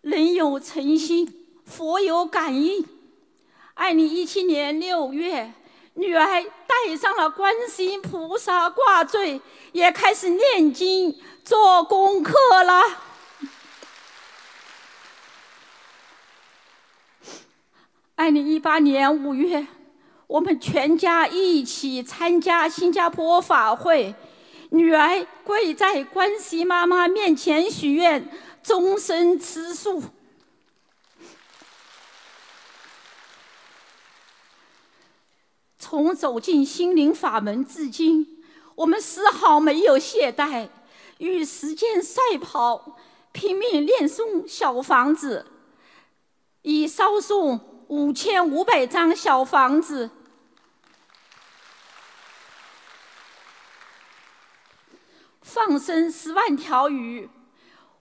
[0.00, 2.82] 人有诚心，佛有感应。
[3.74, 5.52] 二零一七年六月，
[5.92, 6.24] 女儿
[6.66, 11.14] 戴上了观世音菩萨挂坠，也开始念经
[11.44, 12.32] 做功课
[12.64, 12.82] 了。
[18.20, 19.66] 二零一八年五月，
[20.26, 24.14] 我们全家一起参加新加坡法会，
[24.72, 28.30] 女儿跪在观世音妈妈面前许愿。
[28.62, 30.02] 终身吃素。
[35.78, 38.44] 从走进心灵法门至今，
[38.74, 40.68] 我们丝毫没有懈怠，
[41.16, 42.98] 与时间赛跑，
[43.32, 45.46] 拼命练诵小房子，
[46.60, 50.10] 以烧送五千五百张小房子，
[55.42, 57.28] 放生十万条鱼。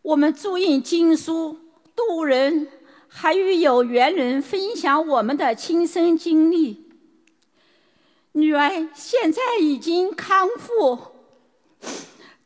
[0.04, 1.60] 我们注印经书
[1.96, 2.68] 渡人，
[3.08, 6.88] 还与有缘人分享我们的亲身经历。
[8.34, 11.16] 女儿现在已经康复，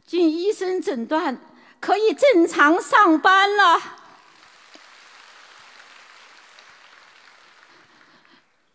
[0.06, 1.38] 经医生诊断
[1.82, 3.98] 可以正常上班了。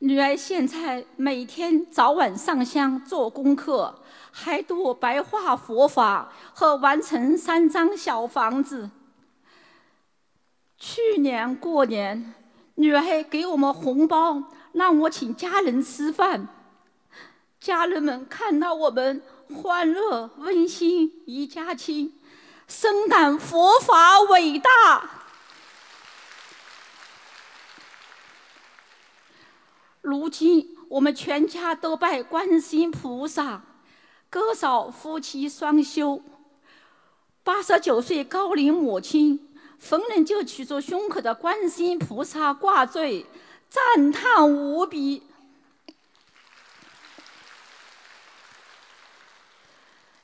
[0.00, 4.02] 女儿现在每天早晚上香做功课。
[4.30, 8.90] 还读白话佛法和完成三张小房子。
[10.78, 12.34] 去年过年，
[12.76, 16.46] 女儿给我们红包，让我请家人吃饭。
[17.58, 19.20] 家人们看到我们
[19.52, 22.14] 欢乐温馨一家亲，
[22.68, 25.17] 深感佛法伟大。
[30.08, 33.62] 如今我们全家都拜观世音菩萨。
[34.30, 36.22] 哥嫂夫妻双修，
[37.42, 43.26] 八十九岁高龄母亲逢人就取出胸口的观世音菩萨挂坠，
[43.68, 45.24] 赞叹无比。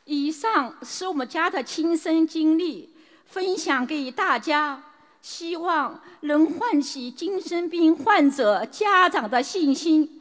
[0.07, 2.95] 以上是我们家的亲身经历，
[3.27, 4.83] 分享给大家，
[5.25, 10.21] 希望能唤起精神病患者家长的信心，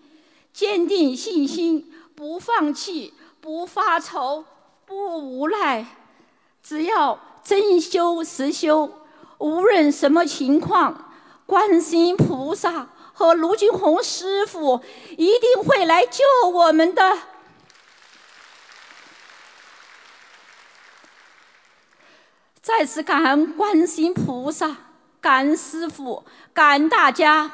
[0.54, 4.45] 坚定信心，不放弃，不发愁，
[4.86, 5.86] 不无奈，
[6.64, 8.89] 只要真修实修，
[9.39, 11.12] 无论什么情况，
[11.45, 14.82] 观世音菩萨和卢俊宏师傅
[15.18, 17.20] 一定会来救我们的。
[22.62, 24.78] 再次感恩观世音菩萨，
[25.24, 26.22] 感恩师傅，
[26.54, 27.50] 感恩大家。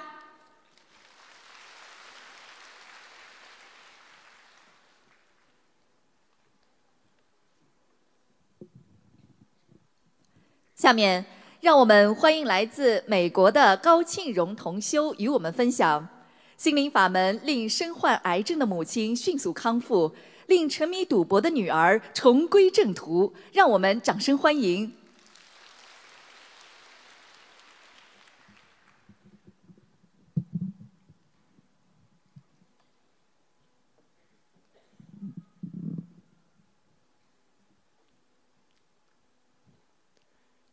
[10.74, 11.24] 下面，
[11.62, 16.10] 让我们欢迎来自美国的高庆荣同修与我们分享：
[16.58, 20.16] 心灵法门令身患癌症的母亲迅速康复，
[20.48, 23.36] 令沉迷赌博的女儿重归正途。
[23.54, 24.99] 让我们掌声欢迎。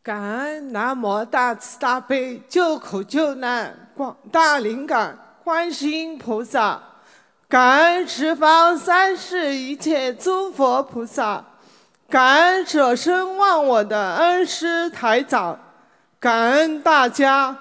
[0.06, 6.80] 感恩南无大慈大悲救苦救难广大灵感观世音菩萨，
[7.48, 11.44] 感恩十方三世一切诸佛菩萨，
[12.08, 15.58] 感恩舍身忘我的恩师台长，
[16.20, 17.58] 感恩大家。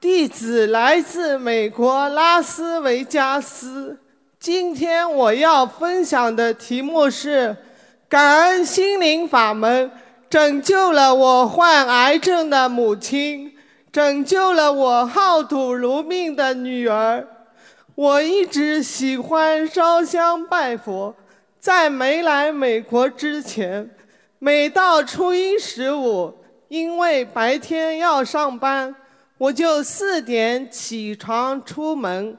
[0.00, 3.98] 弟子来自美国拉斯维加斯，
[4.38, 7.56] 今天我要分享的题目是
[8.08, 9.90] 感恩心灵法门。
[10.30, 13.50] 拯救了我患癌症的母亲，
[13.90, 17.26] 拯救了我好赌如命的女儿。
[17.94, 21.14] 我一直喜欢烧香拜佛，
[21.58, 23.88] 在没来美国之前，
[24.38, 26.34] 每到初一十五，
[26.68, 28.94] 因为白天要上班，
[29.38, 32.36] 我就四点起床出门，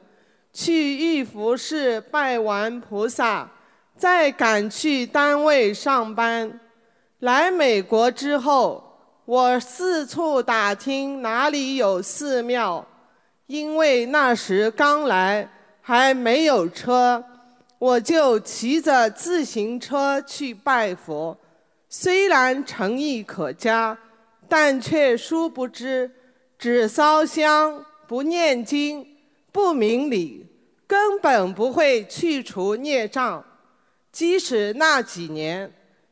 [0.53, 3.49] 去玉福寺拜完菩萨，
[3.97, 6.59] 再赶去单位上班。
[7.19, 8.81] 来美国之后，
[9.25, 12.85] 我四处打听哪里有寺庙，
[13.47, 15.49] 因为那时刚来
[15.81, 17.21] 还没有车，
[17.77, 21.37] 我就骑着自行车去拜佛。
[21.89, 23.97] 虽然诚意可嘉，
[24.47, 26.09] 但却殊不知，
[26.57, 29.05] 只烧香不念经
[29.51, 30.47] 不明理，
[30.87, 33.43] 根本不会去除孽障。
[34.09, 35.69] 即使那几年。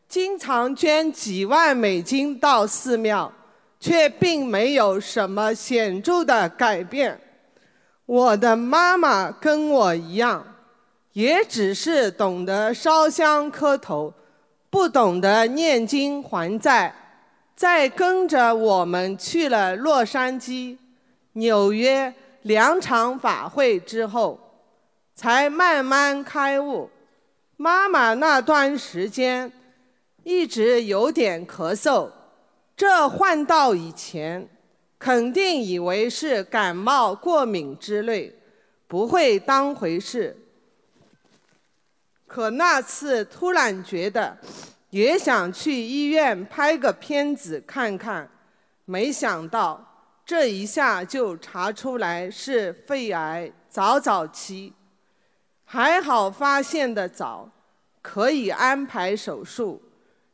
[0.07, 3.29] 经常捐几万美金到寺庙，
[3.77, 7.19] 却并没有什么显著的改变。
[8.05, 10.45] 我的妈妈跟我一样，
[11.11, 14.13] 也只是懂得烧香磕头，
[14.69, 16.95] 不懂得念经还债。
[17.53, 20.77] 在跟着我们去了洛杉矶、
[21.33, 24.39] 纽约两场法会之后，
[25.13, 26.89] 才慢慢开悟。
[27.57, 29.51] 妈妈那段时间。
[30.27, 32.11] 一直有点咳嗽，
[32.75, 34.45] 这换到以前，
[34.99, 38.35] 肯定以为是感冒、过敏之类，
[38.89, 40.35] 不会当回事。
[42.27, 44.37] 可那次突然觉得，
[44.89, 48.29] 也想去医院拍个片子看看，
[48.83, 49.81] 没想到
[50.25, 54.73] 这一下就查出来是肺癌早早期，
[55.63, 57.49] 还好发现的早，
[58.01, 59.81] 可以安排手术。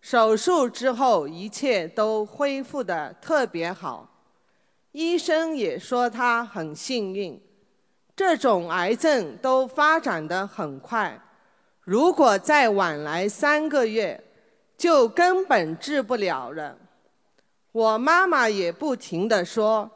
[0.04, 4.06] 手术之后，一切都恢复得特别好。
[4.92, 7.42] 医生也说他很幸运，
[8.14, 11.18] 这种癌症都发展得很快，
[11.80, 14.22] 如果再晚来三个月，
[14.78, 16.78] 就根本治不了了。
[17.72, 19.90] 我妈妈也不停地说，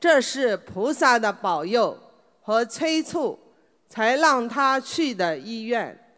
[0.00, 1.98] 这是菩萨的保佑
[2.40, 3.38] 和催促，
[3.86, 6.16] 才让他去的医院。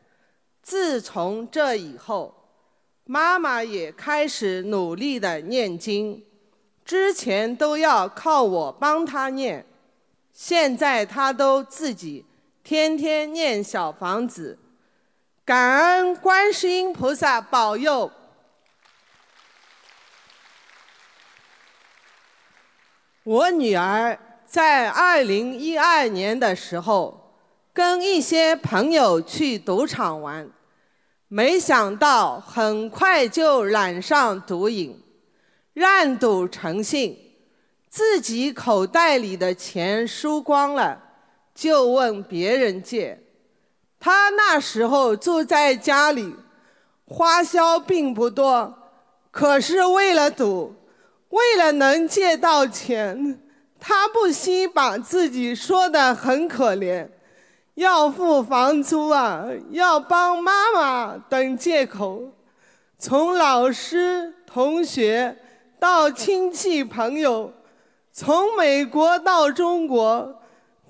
[0.62, 2.32] 自从这以后。
[3.06, 6.24] 妈妈也开始努力的念经，
[6.84, 9.64] 之前都要靠我帮她念，
[10.32, 12.24] 现在她都自己
[12.62, 14.58] 天天念小房子，
[15.44, 18.10] 感恩观世音菩萨保佑。
[23.24, 27.36] 我女儿在二零一二年的时候，
[27.74, 30.50] 跟一些朋友去赌场玩。
[31.36, 34.96] 没想到很快就染上毒瘾，
[35.72, 37.18] 烂赌成性，
[37.88, 40.96] 自己口袋里的钱输光了，
[41.52, 43.20] 就问别人借。
[43.98, 46.36] 他那时候住在家里，
[47.04, 48.72] 花销并不多，
[49.32, 50.72] 可是为了赌，
[51.30, 53.40] 为了能借到钱，
[53.80, 57.08] 他不惜把自己说的很可怜，
[57.74, 62.30] 要付房租啊，要帮妈妈等借口，
[62.98, 65.36] 从老师、同学
[65.78, 67.52] 到亲戚朋友，
[68.12, 70.42] 从美国到中国，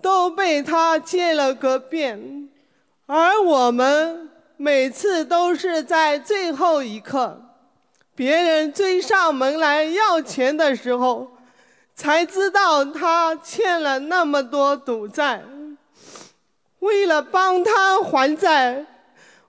[0.03, 2.49] 都被他借了个遍，
[3.07, 4.31] 而我们。
[4.57, 7.43] 每次都是在最后一刻，
[8.15, 11.29] 别人追上门来要钱的时候，
[11.97, 15.43] 才知道他欠了那么多赌债。
[16.85, 18.85] 为了帮他还债，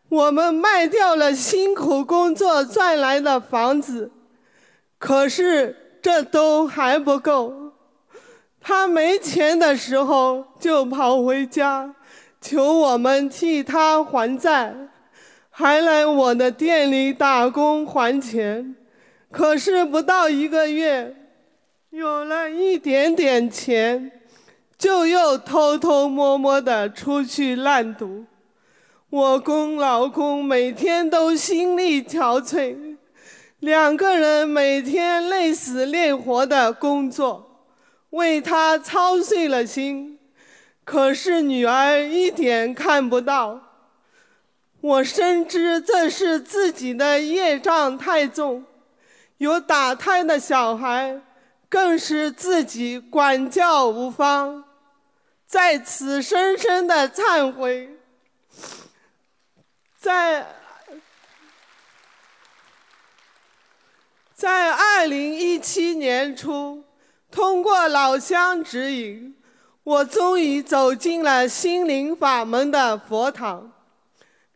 [0.08, 4.10] 我们卖掉了辛苦工作赚来的房子，
[4.98, 7.54] 可是这都还不够。
[8.62, 11.94] 他没钱的时候就跑回家，
[12.42, 14.74] 求我们替他还债。
[15.58, 18.76] 还来我的店里打工还钱，
[19.32, 21.16] 可是不到一个月，
[21.92, 24.12] 有了一点点钱，
[24.78, 28.26] 就又偷偷摸摸的出去烂赌。
[29.10, 32.98] 我公老公每天都心力憔悴，
[33.60, 37.68] 两个人每天累死累活的工作，
[38.10, 40.20] 为他操碎了心，
[40.84, 43.62] 可是女儿一点看不到。
[44.82, 48.64] 我深知这是自己的业障太重，
[49.38, 51.22] 有打胎的小孩，
[51.76, 54.64] 更是自己管教无方，
[55.46, 57.90] 在此深深的忏悔。
[60.00, 60.56] 在
[64.34, 66.82] 在二零一七年初，
[67.30, 69.36] 通过老乡指引，
[69.84, 73.70] 我终于走进了心灵法门的佛堂。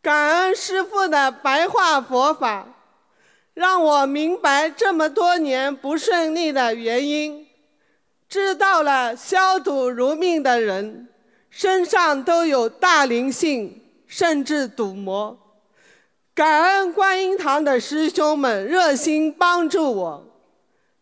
[0.01, 2.65] 感恩师父的白话佛法，
[3.59, 7.45] 让我明白这么多年不顺利的原因，
[8.29, 11.09] 知道了消赌如命的人
[11.49, 15.37] 身上都有大灵性，甚至赌魔。
[16.33, 20.25] 感恩观音堂的师兄们热心帮助我，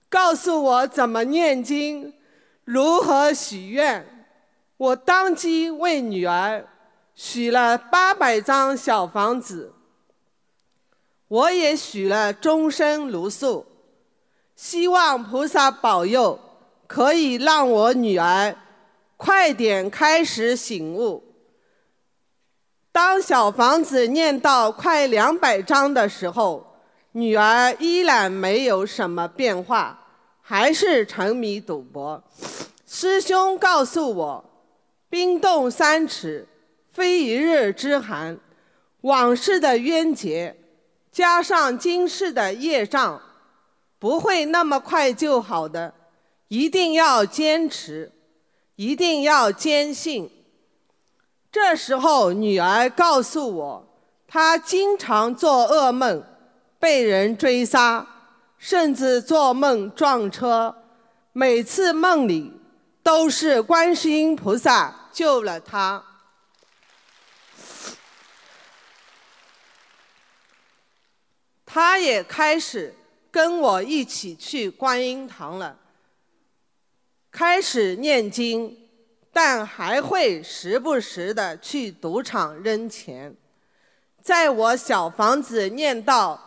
[0.09, 2.11] 告诉我怎么念经，
[2.63, 4.03] 如何许愿，
[4.77, 6.65] 我当即为女儿。
[7.13, 9.73] 许了八百张小房子，
[11.27, 13.65] 我也许了终身如素，
[14.55, 16.39] 希望菩萨保佑，
[16.87, 18.55] 可以让我女儿
[19.17, 21.23] 快点开始醒悟。
[22.91, 26.65] 当小房子念到快两百张的时候，
[27.11, 29.99] 女儿依然没有什么变化，
[30.41, 32.23] 还是沉迷赌博。
[32.85, 34.45] 师兄告诉我，
[35.09, 36.47] 冰冻三尺。
[36.93, 38.39] 非一日之寒，
[39.01, 40.55] 往事的冤结，
[41.17, 43.19] 加上今世的业障，
[43.97, 45.91] 不会那么快就好的。
[46.47, 48.11] 一定要坚持，
[48.75, 50.29] 一定要坚信。
[51.51, 53.87] 这时候，女儿告诉我，
[54.27, 56.23] 她经常做噩梦，
[56.77, 58.05] 被人追杀，
[58.59, 60.75] 甚至做梦撞车，
[61.33, 62.53] 每次梦里
[63.01, 66.03] 都是观世音菩萨救了她。
[71.79, 72.91] 他也开始
[73.29, 75.77] 跟我一起去观音堂了，
[77.29, 78.75] 开始念经，
[79.31, 83.31] 但还会时不时的去赌场扔钱。
[84.23, 86.41] 在我小房子念到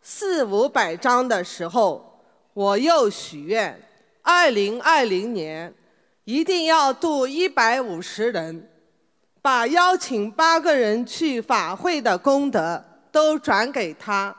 [0.00, 3.78] 四五百张的时候，我又许愿：
[4.22, 5.74] 二零二零年
[6.24, 8.66] 一定要度一百五十人，
[9.42, 14.34] 把邀请八个人去法会的功德都转给他。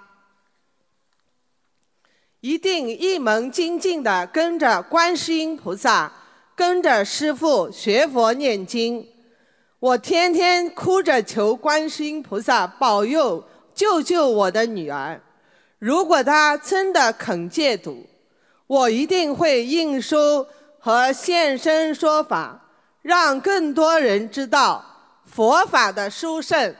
[2.46, 6.12] 一定一门精进的跟着观世音菩萨，
[6.56, 9.04] 跟着师父学佛念经。
[9.80, 13.44] 我天天哭着求观世音菩萨保佑
[13.74, 15.20] 救救我的女儿。
[15.80, 18.06] 如果她真的肯戒赌，
[18.68, 20.46] 我一定会印书
[20.78, 22.70] 和现身说法，
[23.02, 24.86] 让更多人知道
[25.26, 26.76] 佛法的殊胜。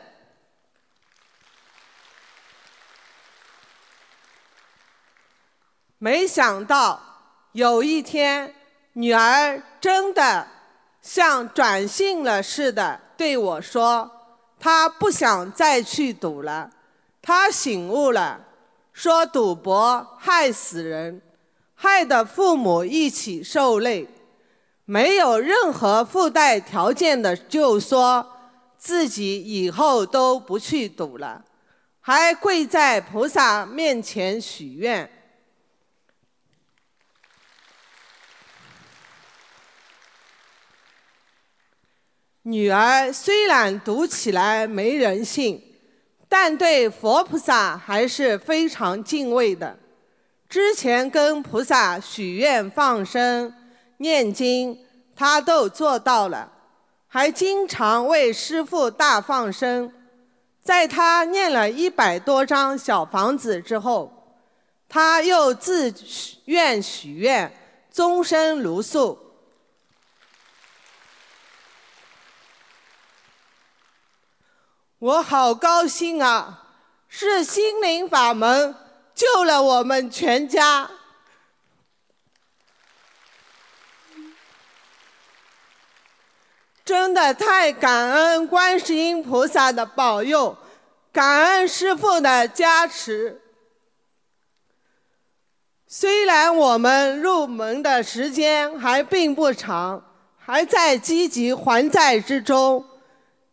[6.06, 7.02] 没想到
[7.54, 8.54] 有一天，
[8.94, 10.46] 女儿真的
[11.02, 14.12] 像转性了似的对我说
[14.62, 16.70] ：“她不想再去赌了，
[17.24, 18.40] 她醒悟了，
[18.94, 21.20] 说赌博害死人，
[21.74, 24.08] 害得父母一起受累，
[24.86, 28.24] 没有任何附带条件的，就说
[28.78, 31.44] 自己以后都不去赌了，
[32.00, 35.10] 还跪在菩萨面前许愿。
[42.48, 45.60] 女儿虽然读起来没人性，
[46.30, 49.76] 但对佛菩萨还是非常敬畏的。
[50.48, 53.52] 之前跟菩萨许愿、放生、
[53.98, 54.78] 念经，
[55.16, 56.52] 她都做到了，
[57.08, 59.92] 还经常为师父大放生。
[60.62, 64.38] 在她念了一百多张小房子之后，
[64.88, 65.92] 她又自
[66.46, 67.52] 愿许愿，
[67.92, 69.18] 终身如素。
[75.00, 76.62] 我好高兴啊！
[77.08, 78.76] 是心灵法门
[79.14, 80.90] 救了我们全家，
[86.84, 90.58] 真的太感恩观世音菩萨的保佑，
[91.14, 93.42] 感恩师父的加持。
[95.88, 100.04] 虽然我们入门的时间还并不长，
[100.38, 102.86] 还在积极还债之中。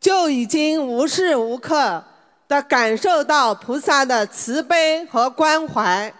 [0.03, 2.03] 就已经无时无刻
[2.49, 6.13] 的感受到菩萨的慈悲和关怀。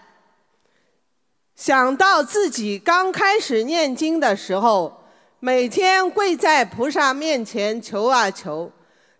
[1.53, 5.03] 想到自己刚开始念经的时候，
[5.41, 8.71] 每天跪在菩萨面前求啊求，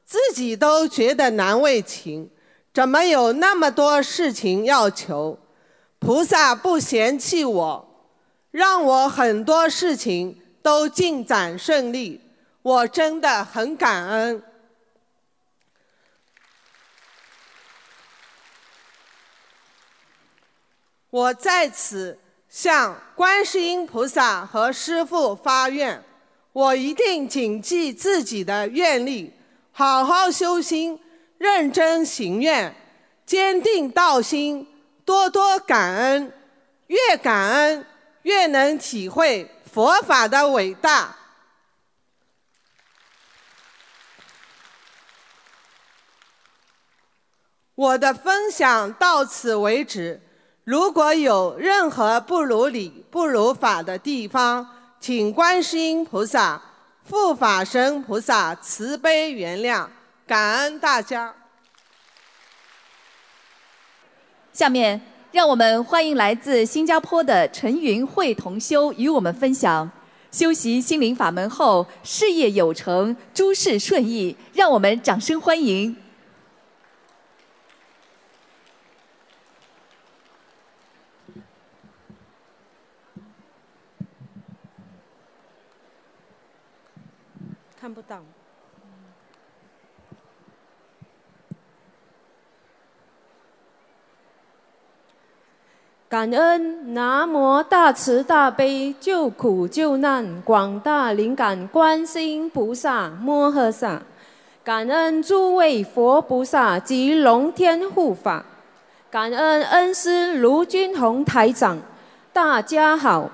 [0.05, 2.29] 自己都觉得难为情，
[2.73, 5.37] 怎么有那么多事情要求？
[5.99, 7.85] 菩萨不嫌弃我，
[8.49, 12.21] 让我很多事情都进展顺利，
[12.61, 14.41] 我真的很感恩。
[21.13, 22.17] 我在此
[22.49, 26.03] 向观世音菩萨和师父发愿，
[26.51, 29.31] 我一定谨记自己的愿力，
[29.71, 30.99] 好好修心，
[31.37, 32.75] 认真行愿，
[33.27, 34.67] 坚定道心，
[35.05, 36.33] 多多感恩，
[36.87, 37.85] 越感恩
[38.23, 41.15] 越能体会佛法的伟大。
[47.75, 50.19] 我的分享到此为止。
[50.63, 54.65] 如果有任何不如理、不如法的地方，
[54.99, 56.61] 请观世音菩萨、
[57.09, 59.85] 护法神菩萨慈悲原谅，
[60.25, 61.33] 感恩大家。
[64.53, 65.01] 下面，
[65.33, 69.91] 让我们欢迎来自新加坡的陈云慧同修与我们分享
[70.31, 75.93] 修习心灵法门后事业有成、诸事顺意，让我们掌声欢迎。
[87.83, 88.17] 看不到。
[96.07, 104.01] 感恩南无大慈大悲救苦救难广大灵感观世音菩萨摩诃萨，
[104.63, 108.45] 感恩诸位佛菩萨及龙天护法，
[109.11, 111.77] 感恩恩师卢军宏台长，
[112.31, 113.29] 大家好。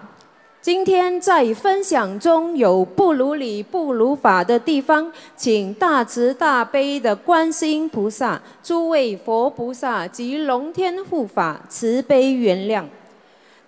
[0.61, 12.83] 今天在分享中有不如理、不如法的地方，请大慈大悲的观世音菩萨、诸位佛菩萨及龙天护法慈悲原谅。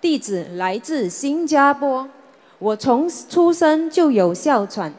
[0.01, 2.05] 弟子来自新加坡，
[2.59, 4.93] 我从出生就有哮喘，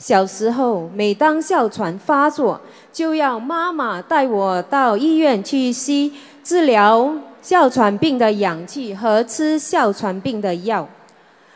[0.00, 2.60] 小时候每当哮喘发作，
[2.92, 10.88] 就要妈妈带我到医院去吸治疗哮喘病的氧气和吃哮喘病的药。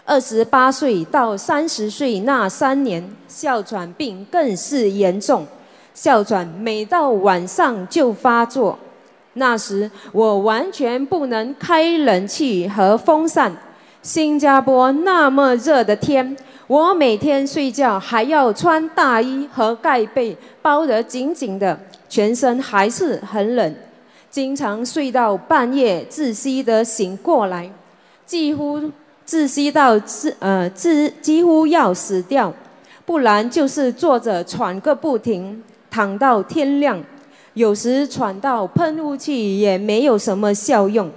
[0.04, 5.46] 二十八岁到三十岁那三年，哮喘病更是严重，
[5.94, 8.76] 哮喘每到晚上就发作。
[9.34, 13.56] 那时我完全不能开冷气和风扇，
[14.02, 16.36] 新加坡那么热的天，
[16.66, 21.78] 我每天睡觉还要穿大衣和盖被包得紧紧的，
[22.08, 23.74] 全身还是很冷，
[24.28, 27.70] 经常睡到半夜窒息的醒过来，
[28.26, 28.90] 几乎。
[29.30, 32.52] 窒息到自呃自几乎要死掉，
[33.06, 37.00] 不然就是坐着喘个不停，躺到天亮。
[37.54, 41.08] 有时喘到喷雾器也没有什么效用。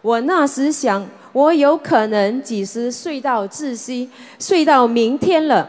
[0.00, 4.08] 我那时想，我有可能几时睡到窒息，
[4.38, 5.68] 睡到明天了，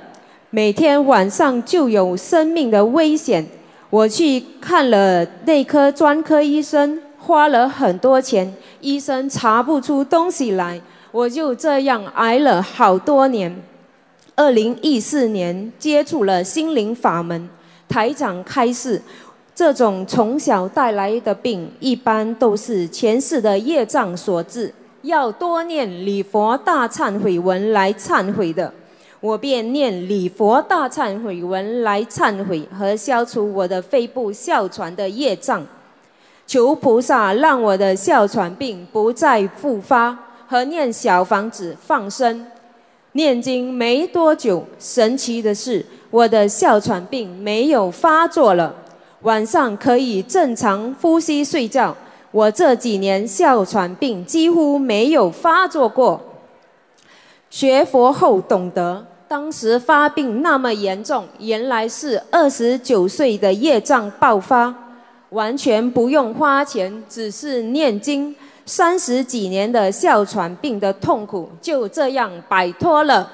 [0.49, 3.45] 每天晚上就有生命的危险。
[3.89, 10.79] 我去看了内科专科医生，花了很多钱，医生查不出东西来。
[11.11, 13.53] 我就这样挨了好多年。
[14.35, 17.49] 二零一四年接触了心灵法门，
[17.87, 19.01] 台长开示，
[19.53, 28.73] 这种从小带来的病，一般都是前世的业障所致，要多念礼佛大忏悔文来忏悔的。
[29.19, 35.63] 我便念礼佛大忏悔文来忏悔和消除我的肺部哮喘的业障，
[36.47, 40.17] 求菩萨让我的哮喘病不再复发，
[40.51, 42.45] 和念小房子放生。
[43.13, 48.75] 念经没多久，神奇的是，我的哮喘病没有发作了，
[49.21, 51.95] 晚上可以正常呼吸睡觉。
[52.31, 56.19] 我这几年哮喘病几乎没有发作过。
[57.49, 59.07] 学佛后懂得。
[59.29, 64.75] 当时发病那么严重，原来是二十九岁的业障爆发，
[65.29, 68.35] 完全不用花钱，只是念经，
[68.65, 73.29] 三十几年的哮喘病的痛苦就这样摆脱了。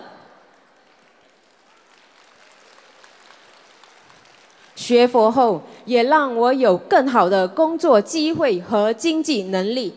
[4.76, 9.94] 学佛后，也让我有更好的工作机会和经济能力。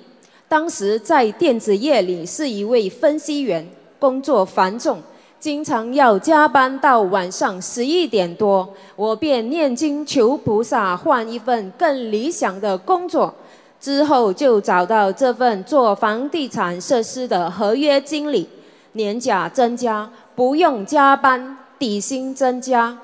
[0.48, 3.68] 当时在电子业里是一位分析员，
[3.98, 5.00] 工作繁重。
[5.38, 13.32] 经常要加班到晚上十一点多，我便念经求菩萨换一份更理想的工作。
[13.80, 18.48] 之后就找到这份做房地产设施的合约经理，
[18.92, 22.98] 年假增加，不用加班，底薪增加。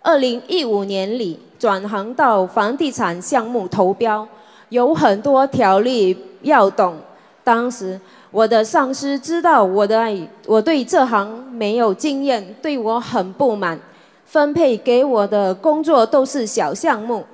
[0.00, 4.26] 二零一五年里转行到房地产项目投标，
[4.70, 6.96] 有很多条例要懂，
[7.44, 8.00] 当时。
[8.30, 10.12] 我的上司知道我的
[10.44, 13.78] 我对这行没有经验，对我很不满，
[14.26, 17.24] 分配给我的工作都是小项目，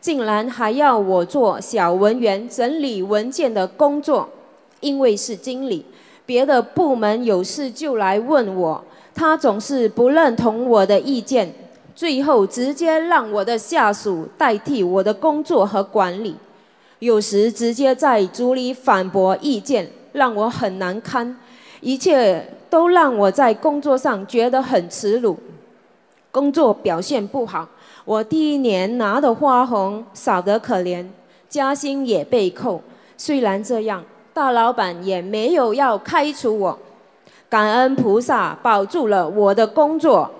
[0.00, 4.28] 竟然还要我做小文员整理文件的工作。
[4.80, 5.84] 因为是经理，
[6.24, 8.84] 别的部门有事就来问我，
[9.14, 11.52] 他总是不认同我的意见，
[11.96, 16.36] 最后直接让我的下属代替我的工作和管理，
[17.00, 19.90] 有时直接在组里反驳意见。
[20.12, 21.36] 让我很难堪，
[21.80, 25.36] 一切都让我在工作上觉得很耻辱，
[26.30, 27.68] 工作表现不好。
[28.08, 31.04] 我第一年拿的花红少得可怜，
[31.46, 32.80] 加薪也被扣。
[33.18, 34.02] 虽然这样，
[34.32, 36.78] 大老板也没有要开除我。
[37.50, 40.30] 感恩菩萨保住了我的工作。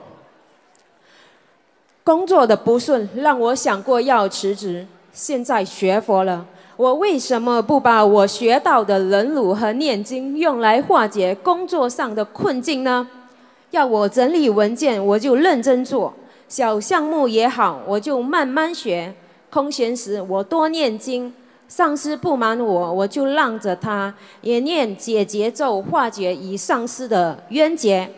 [2.03, 6.47] 工作的不顺让我想过要辞职，现在学佛了。
[6.79, 13.07] 我为什么不把我学到的忍辱和念经用来化解工作上的困境呢？
[13.73, 16.11] 要我整理文件，我就认真做；
[16.49, 19.15] 小项目也好，我就慢慢学。
[19.51, 21.33] 空闲时，我多念经。
[21.69, 28.11] 上司不满我，我就让着他，也念解节奏，化解与上司的冤结。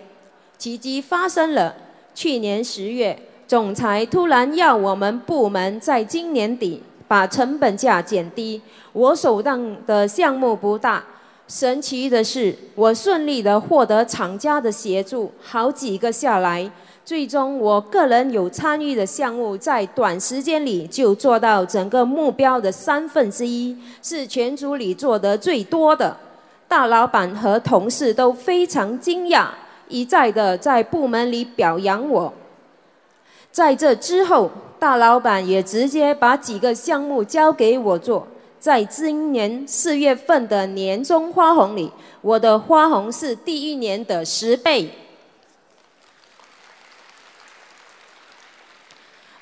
[0.57, 1.75] 奇迹发生了，
[2.15, 3.19] 去年十月，
[3.49, 6.83] 总裁突然要我们部门在今年底。
[7.09, 8.63] 把成本价减低，
[8.93, 11.03] 我手上的项目不大。
[11.49, 16.71] 神奇的是，我顺利的获得厂家的协助，好几个下来，
[17.11, 26.17] 最终我个人有参与的项目，在短时间里就做到整个目标的三分之一，是全组里做得最多的。
[26.69, 29.49] 大老板和同事都非常惊讶，
[29.89, 32.33] 一再的在部门里表扬我。
[33.51, 34.49] 在这之后。
[34.79, 38.27] 大老板也直接把几个项目交给我做，
[38.61, 41.91] 在今年四月份的年终花红里，
[42.23, 44.91] 我的花红是第一年的十倍。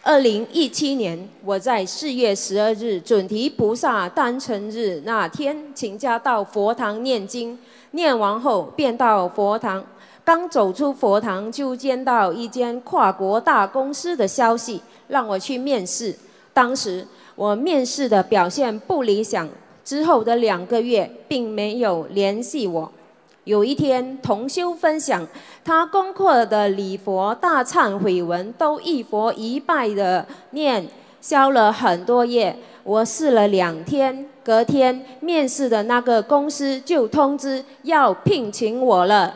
[0.09, 7.59] 二零一七年，我在四月十二日准提菩萨诞辰日那天，请假到佛堂念经，
[7.91, 9.85] 念完后便到佛堂。
[10.25, 16.17] 刚走出佛堂，就接到一间跨国大公司的消息，让我去面试。
[16.55, 19.47] 当时我面试的表现不理想，
[19.85, 22.91] 之后的两个月并没有联系我。
[23.49, 25.27] 有一天，同修分享
[25.65, 30.87] 他功课的礼佛大忏悔文，都一佛一拜的念，
[31.23, 32.55] 消了很多页。
[32.85, 39.35] 我试了两天，隔天面试的那个公司就通知要聘请我了。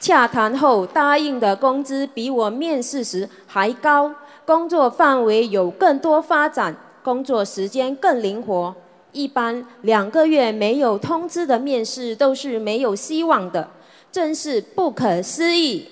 [0.00, 4.12] 洽谈后答应的工资比我面试时还高，
[4.44, 6.74] 工作范围有更多发展，
[7.04, 8.74] 工作时间更灵活。
[9.12, 13.70] 一般两个月没有通知的面试都是没有希望的，
[14.10, 15.88] 真是不可思议。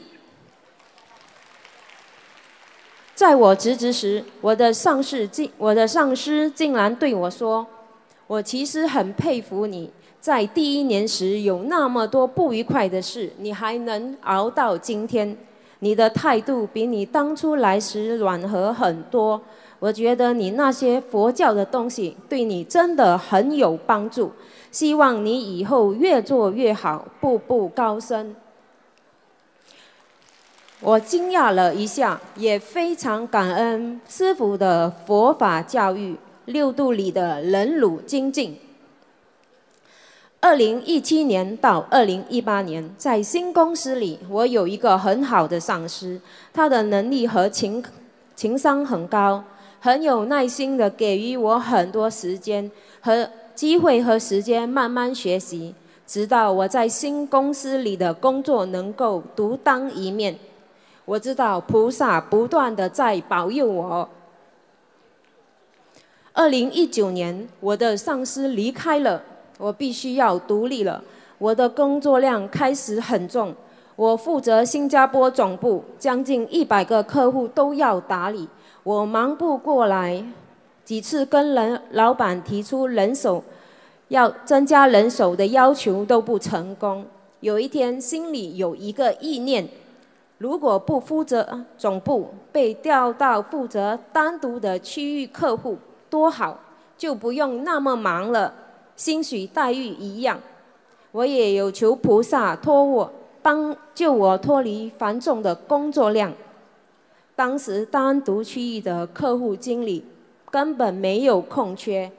[3.14, 7.66] 在我辞职时，我的上司竟我的上司竟然对我说
[8.28, 9.90] ：“我其实很佩服你。”
[10.20, 15.36] 在第一年时有那么多不愉快的事，你还能熬到今天，
[15.78, 19.40] 你的态度比你当初来时软和很多。
[19.78, 24.32] 我觉得你那些佛教的东西对你真的很有帮助。
[24.70, 28.34] 希望你以后越做越好，步步高升。
[30.80, 38.58] 我惊讶了一下，也非常感恩师傅的佛法教育，六度里的忍辱精进。
[40.40, 46.20] 二零一七年到二零一八年，在新公司里，我有一个很好的上司，
[46.52, 47.82] 他的能力和情
[48.36, 49.42] 情商很高，
[49.80, 52.70] 很有耐心的给予我很多时间
[53.00, 55.74] 和机会和时间慢慢学习，
[56.06, 60.36] 直到我在新公司里的工作能够独当一面。
[61.04, 64.08] 我知道菩萨不断的在保佑我。
[66.32, 69.22] 二零一九年，我的上司离开了。
[69.58, 71.02] 我必须要独立了，
[71.38, 73.52] 我的工作量开始很重。
[73.96, 78.48] 我负责新加坡总部，将近一百个客户都要打理，
[78.88, 80.24] 我忙不过来。
[80.82, 83.44] 几次跟人老板提出人手，
[84.08, 87.04] 要增加人手的要求都不成功。
[87.40, 89.68] 有一天心里有一个意念：
[90.38, 95.76] 如果不负责总部，被调到负责单独的区域客户，
[96.08, 96.58] 多好，
[96.96, 98.54] 就不用那么忙了。
[98.96, 100.40] 薪水待遇一样，
[101.12, 103.12] 我也有求菩萨托我
[103.42, 106.32] 帮救我脱离繁重的工作量。
[107.38, 110.04] 当时单独区域的客户经理
[110.50, 112.10] 根本没有空缺。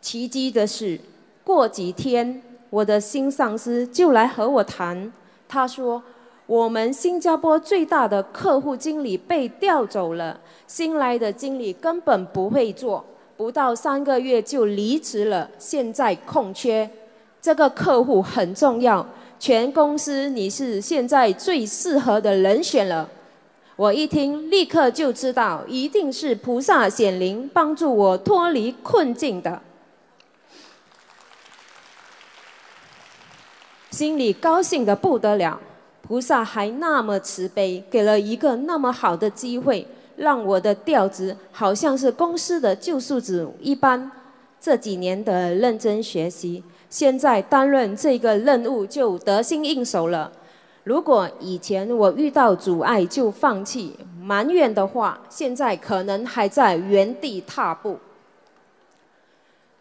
[0.00, 0.96] 奇迹的是，
[1.42, 2.40] 过几天
[2.70, 5.12] 我的新上司就来和我谈，
[5.48, 6.00] 他说
[6.46, 10.38] 我们新加坡最大的客户经理被调走了，
[10.68, 13.04] 新来的经理根本不会做。
[13.36, 16.88] 不到三个月就离职了，现在空缺，
[17.40, 19.04] 这个客户很重要，
[19.40, 23.08] 全公司你是现在最适合的人选了。
[23.82, 29.60] 我一听，立刻就知道一定是菩萨显灵，帮助我脱离困境的，
[33.90, 35.58] 心里高兴的不得了。
[36.00, 39.84] 菩萨还那么慈悲，给了一个那么好的机会。
[40.14, 44.08] 让我的调职好像是公司的救赎主一般，
[44.60, 50.30] 这几年的认真学习，现在担任这个任务就得心应手了。
[50.84, 57.98] 如果以前我遇到阻碍就放弃埋怨的话，现在可能还在原地踏步。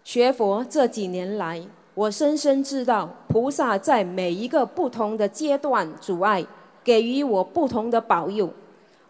[0.03, 1.61] 学佛这几年来，
[1.95, 6.45] 我深深知道菩萨在每一个不同的阶段阻碍，
[6.83, 8.49] 给予我不同的保佑。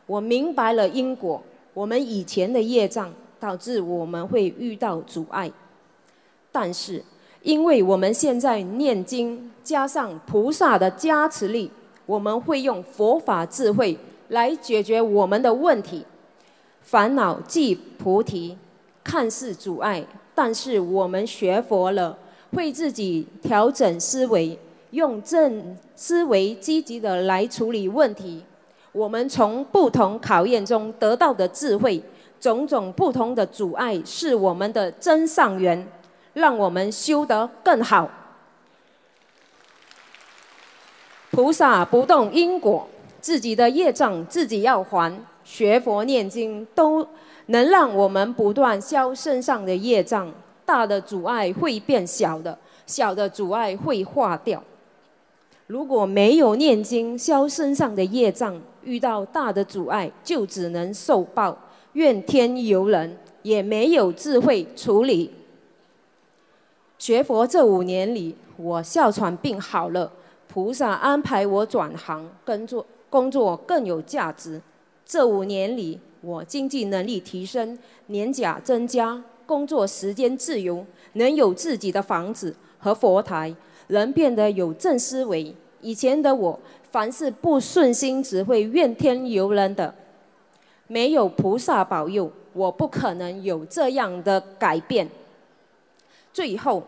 [0.05, 1.41] 我明白了因果，
[1.73, 5.51] 我们以前的业障导致我们会遇到阻碍，
[6.51, 7.03] 但是
[7.41, 11.71] 因为我们现在念经，加上菩萨的加持力，
[12.05, 13.97] 我们会用佛法智慧
[14.29, 16.05] 来解决我们的问题。
[16.81, 18.57] 烦恼即菩提，
[19.03, 22.17] 看似阻碍，但是我们学佛了，
[22.53, 24.57] 会自己调整思维，
[24.89, 28.43] 用正思维积极的来处理问题。
[28.91, 32.03] 我们从不同考验中得到的智慧，
[32.39, 35.87] 种种不同的阻碍，是我们的真上缘，
[36.33, 38.09] 让我们修得更好。
[41.31, 42.85] 菩萨不动因果，
[43.21, 45.17] 自己的业障自己要还。
[45.43, 47.05] 学佛念经都
[47.47, 50.31] 能让我们不断消身上的业障，
[50.65, 54.61] 大的阻碍会变小的，小的阻碍会化掉。
[55.67, 61.57] 如果没有念经消身上的业障，遇到大的阻碍就只能受报，
[61.93, 65.31] 怨天尤人，也没有智慧处理。
[66.99, 70.11] 学佛这五年里，我哮喘病好了，
[70.53, 74.61] 菩萨安排我转行，工作工作更有价值。
[75.05, 83.55] 这五年里，我经济能力提升，年假增加，工作时间自由，能有自己的房子和佛台，
[83.87, 85.55] 人变得有正思维。
[85.79, 86.59] 以前的我，
[86.91, 89.95] 凡事不顺心，只会怨天尤人的。
[90.87, 95.09] 没有菩萨保佑，我不可能有这样的改变。
[96.33, 96.83] 最后，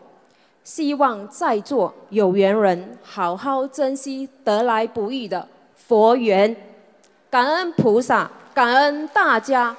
[0.64, 5.46] 希望在座有缘人好好珍惜得来不易的
[5.76, 6.56] 佛缘，
[7.30, 9.76] 感恩菩萨，感恩大家。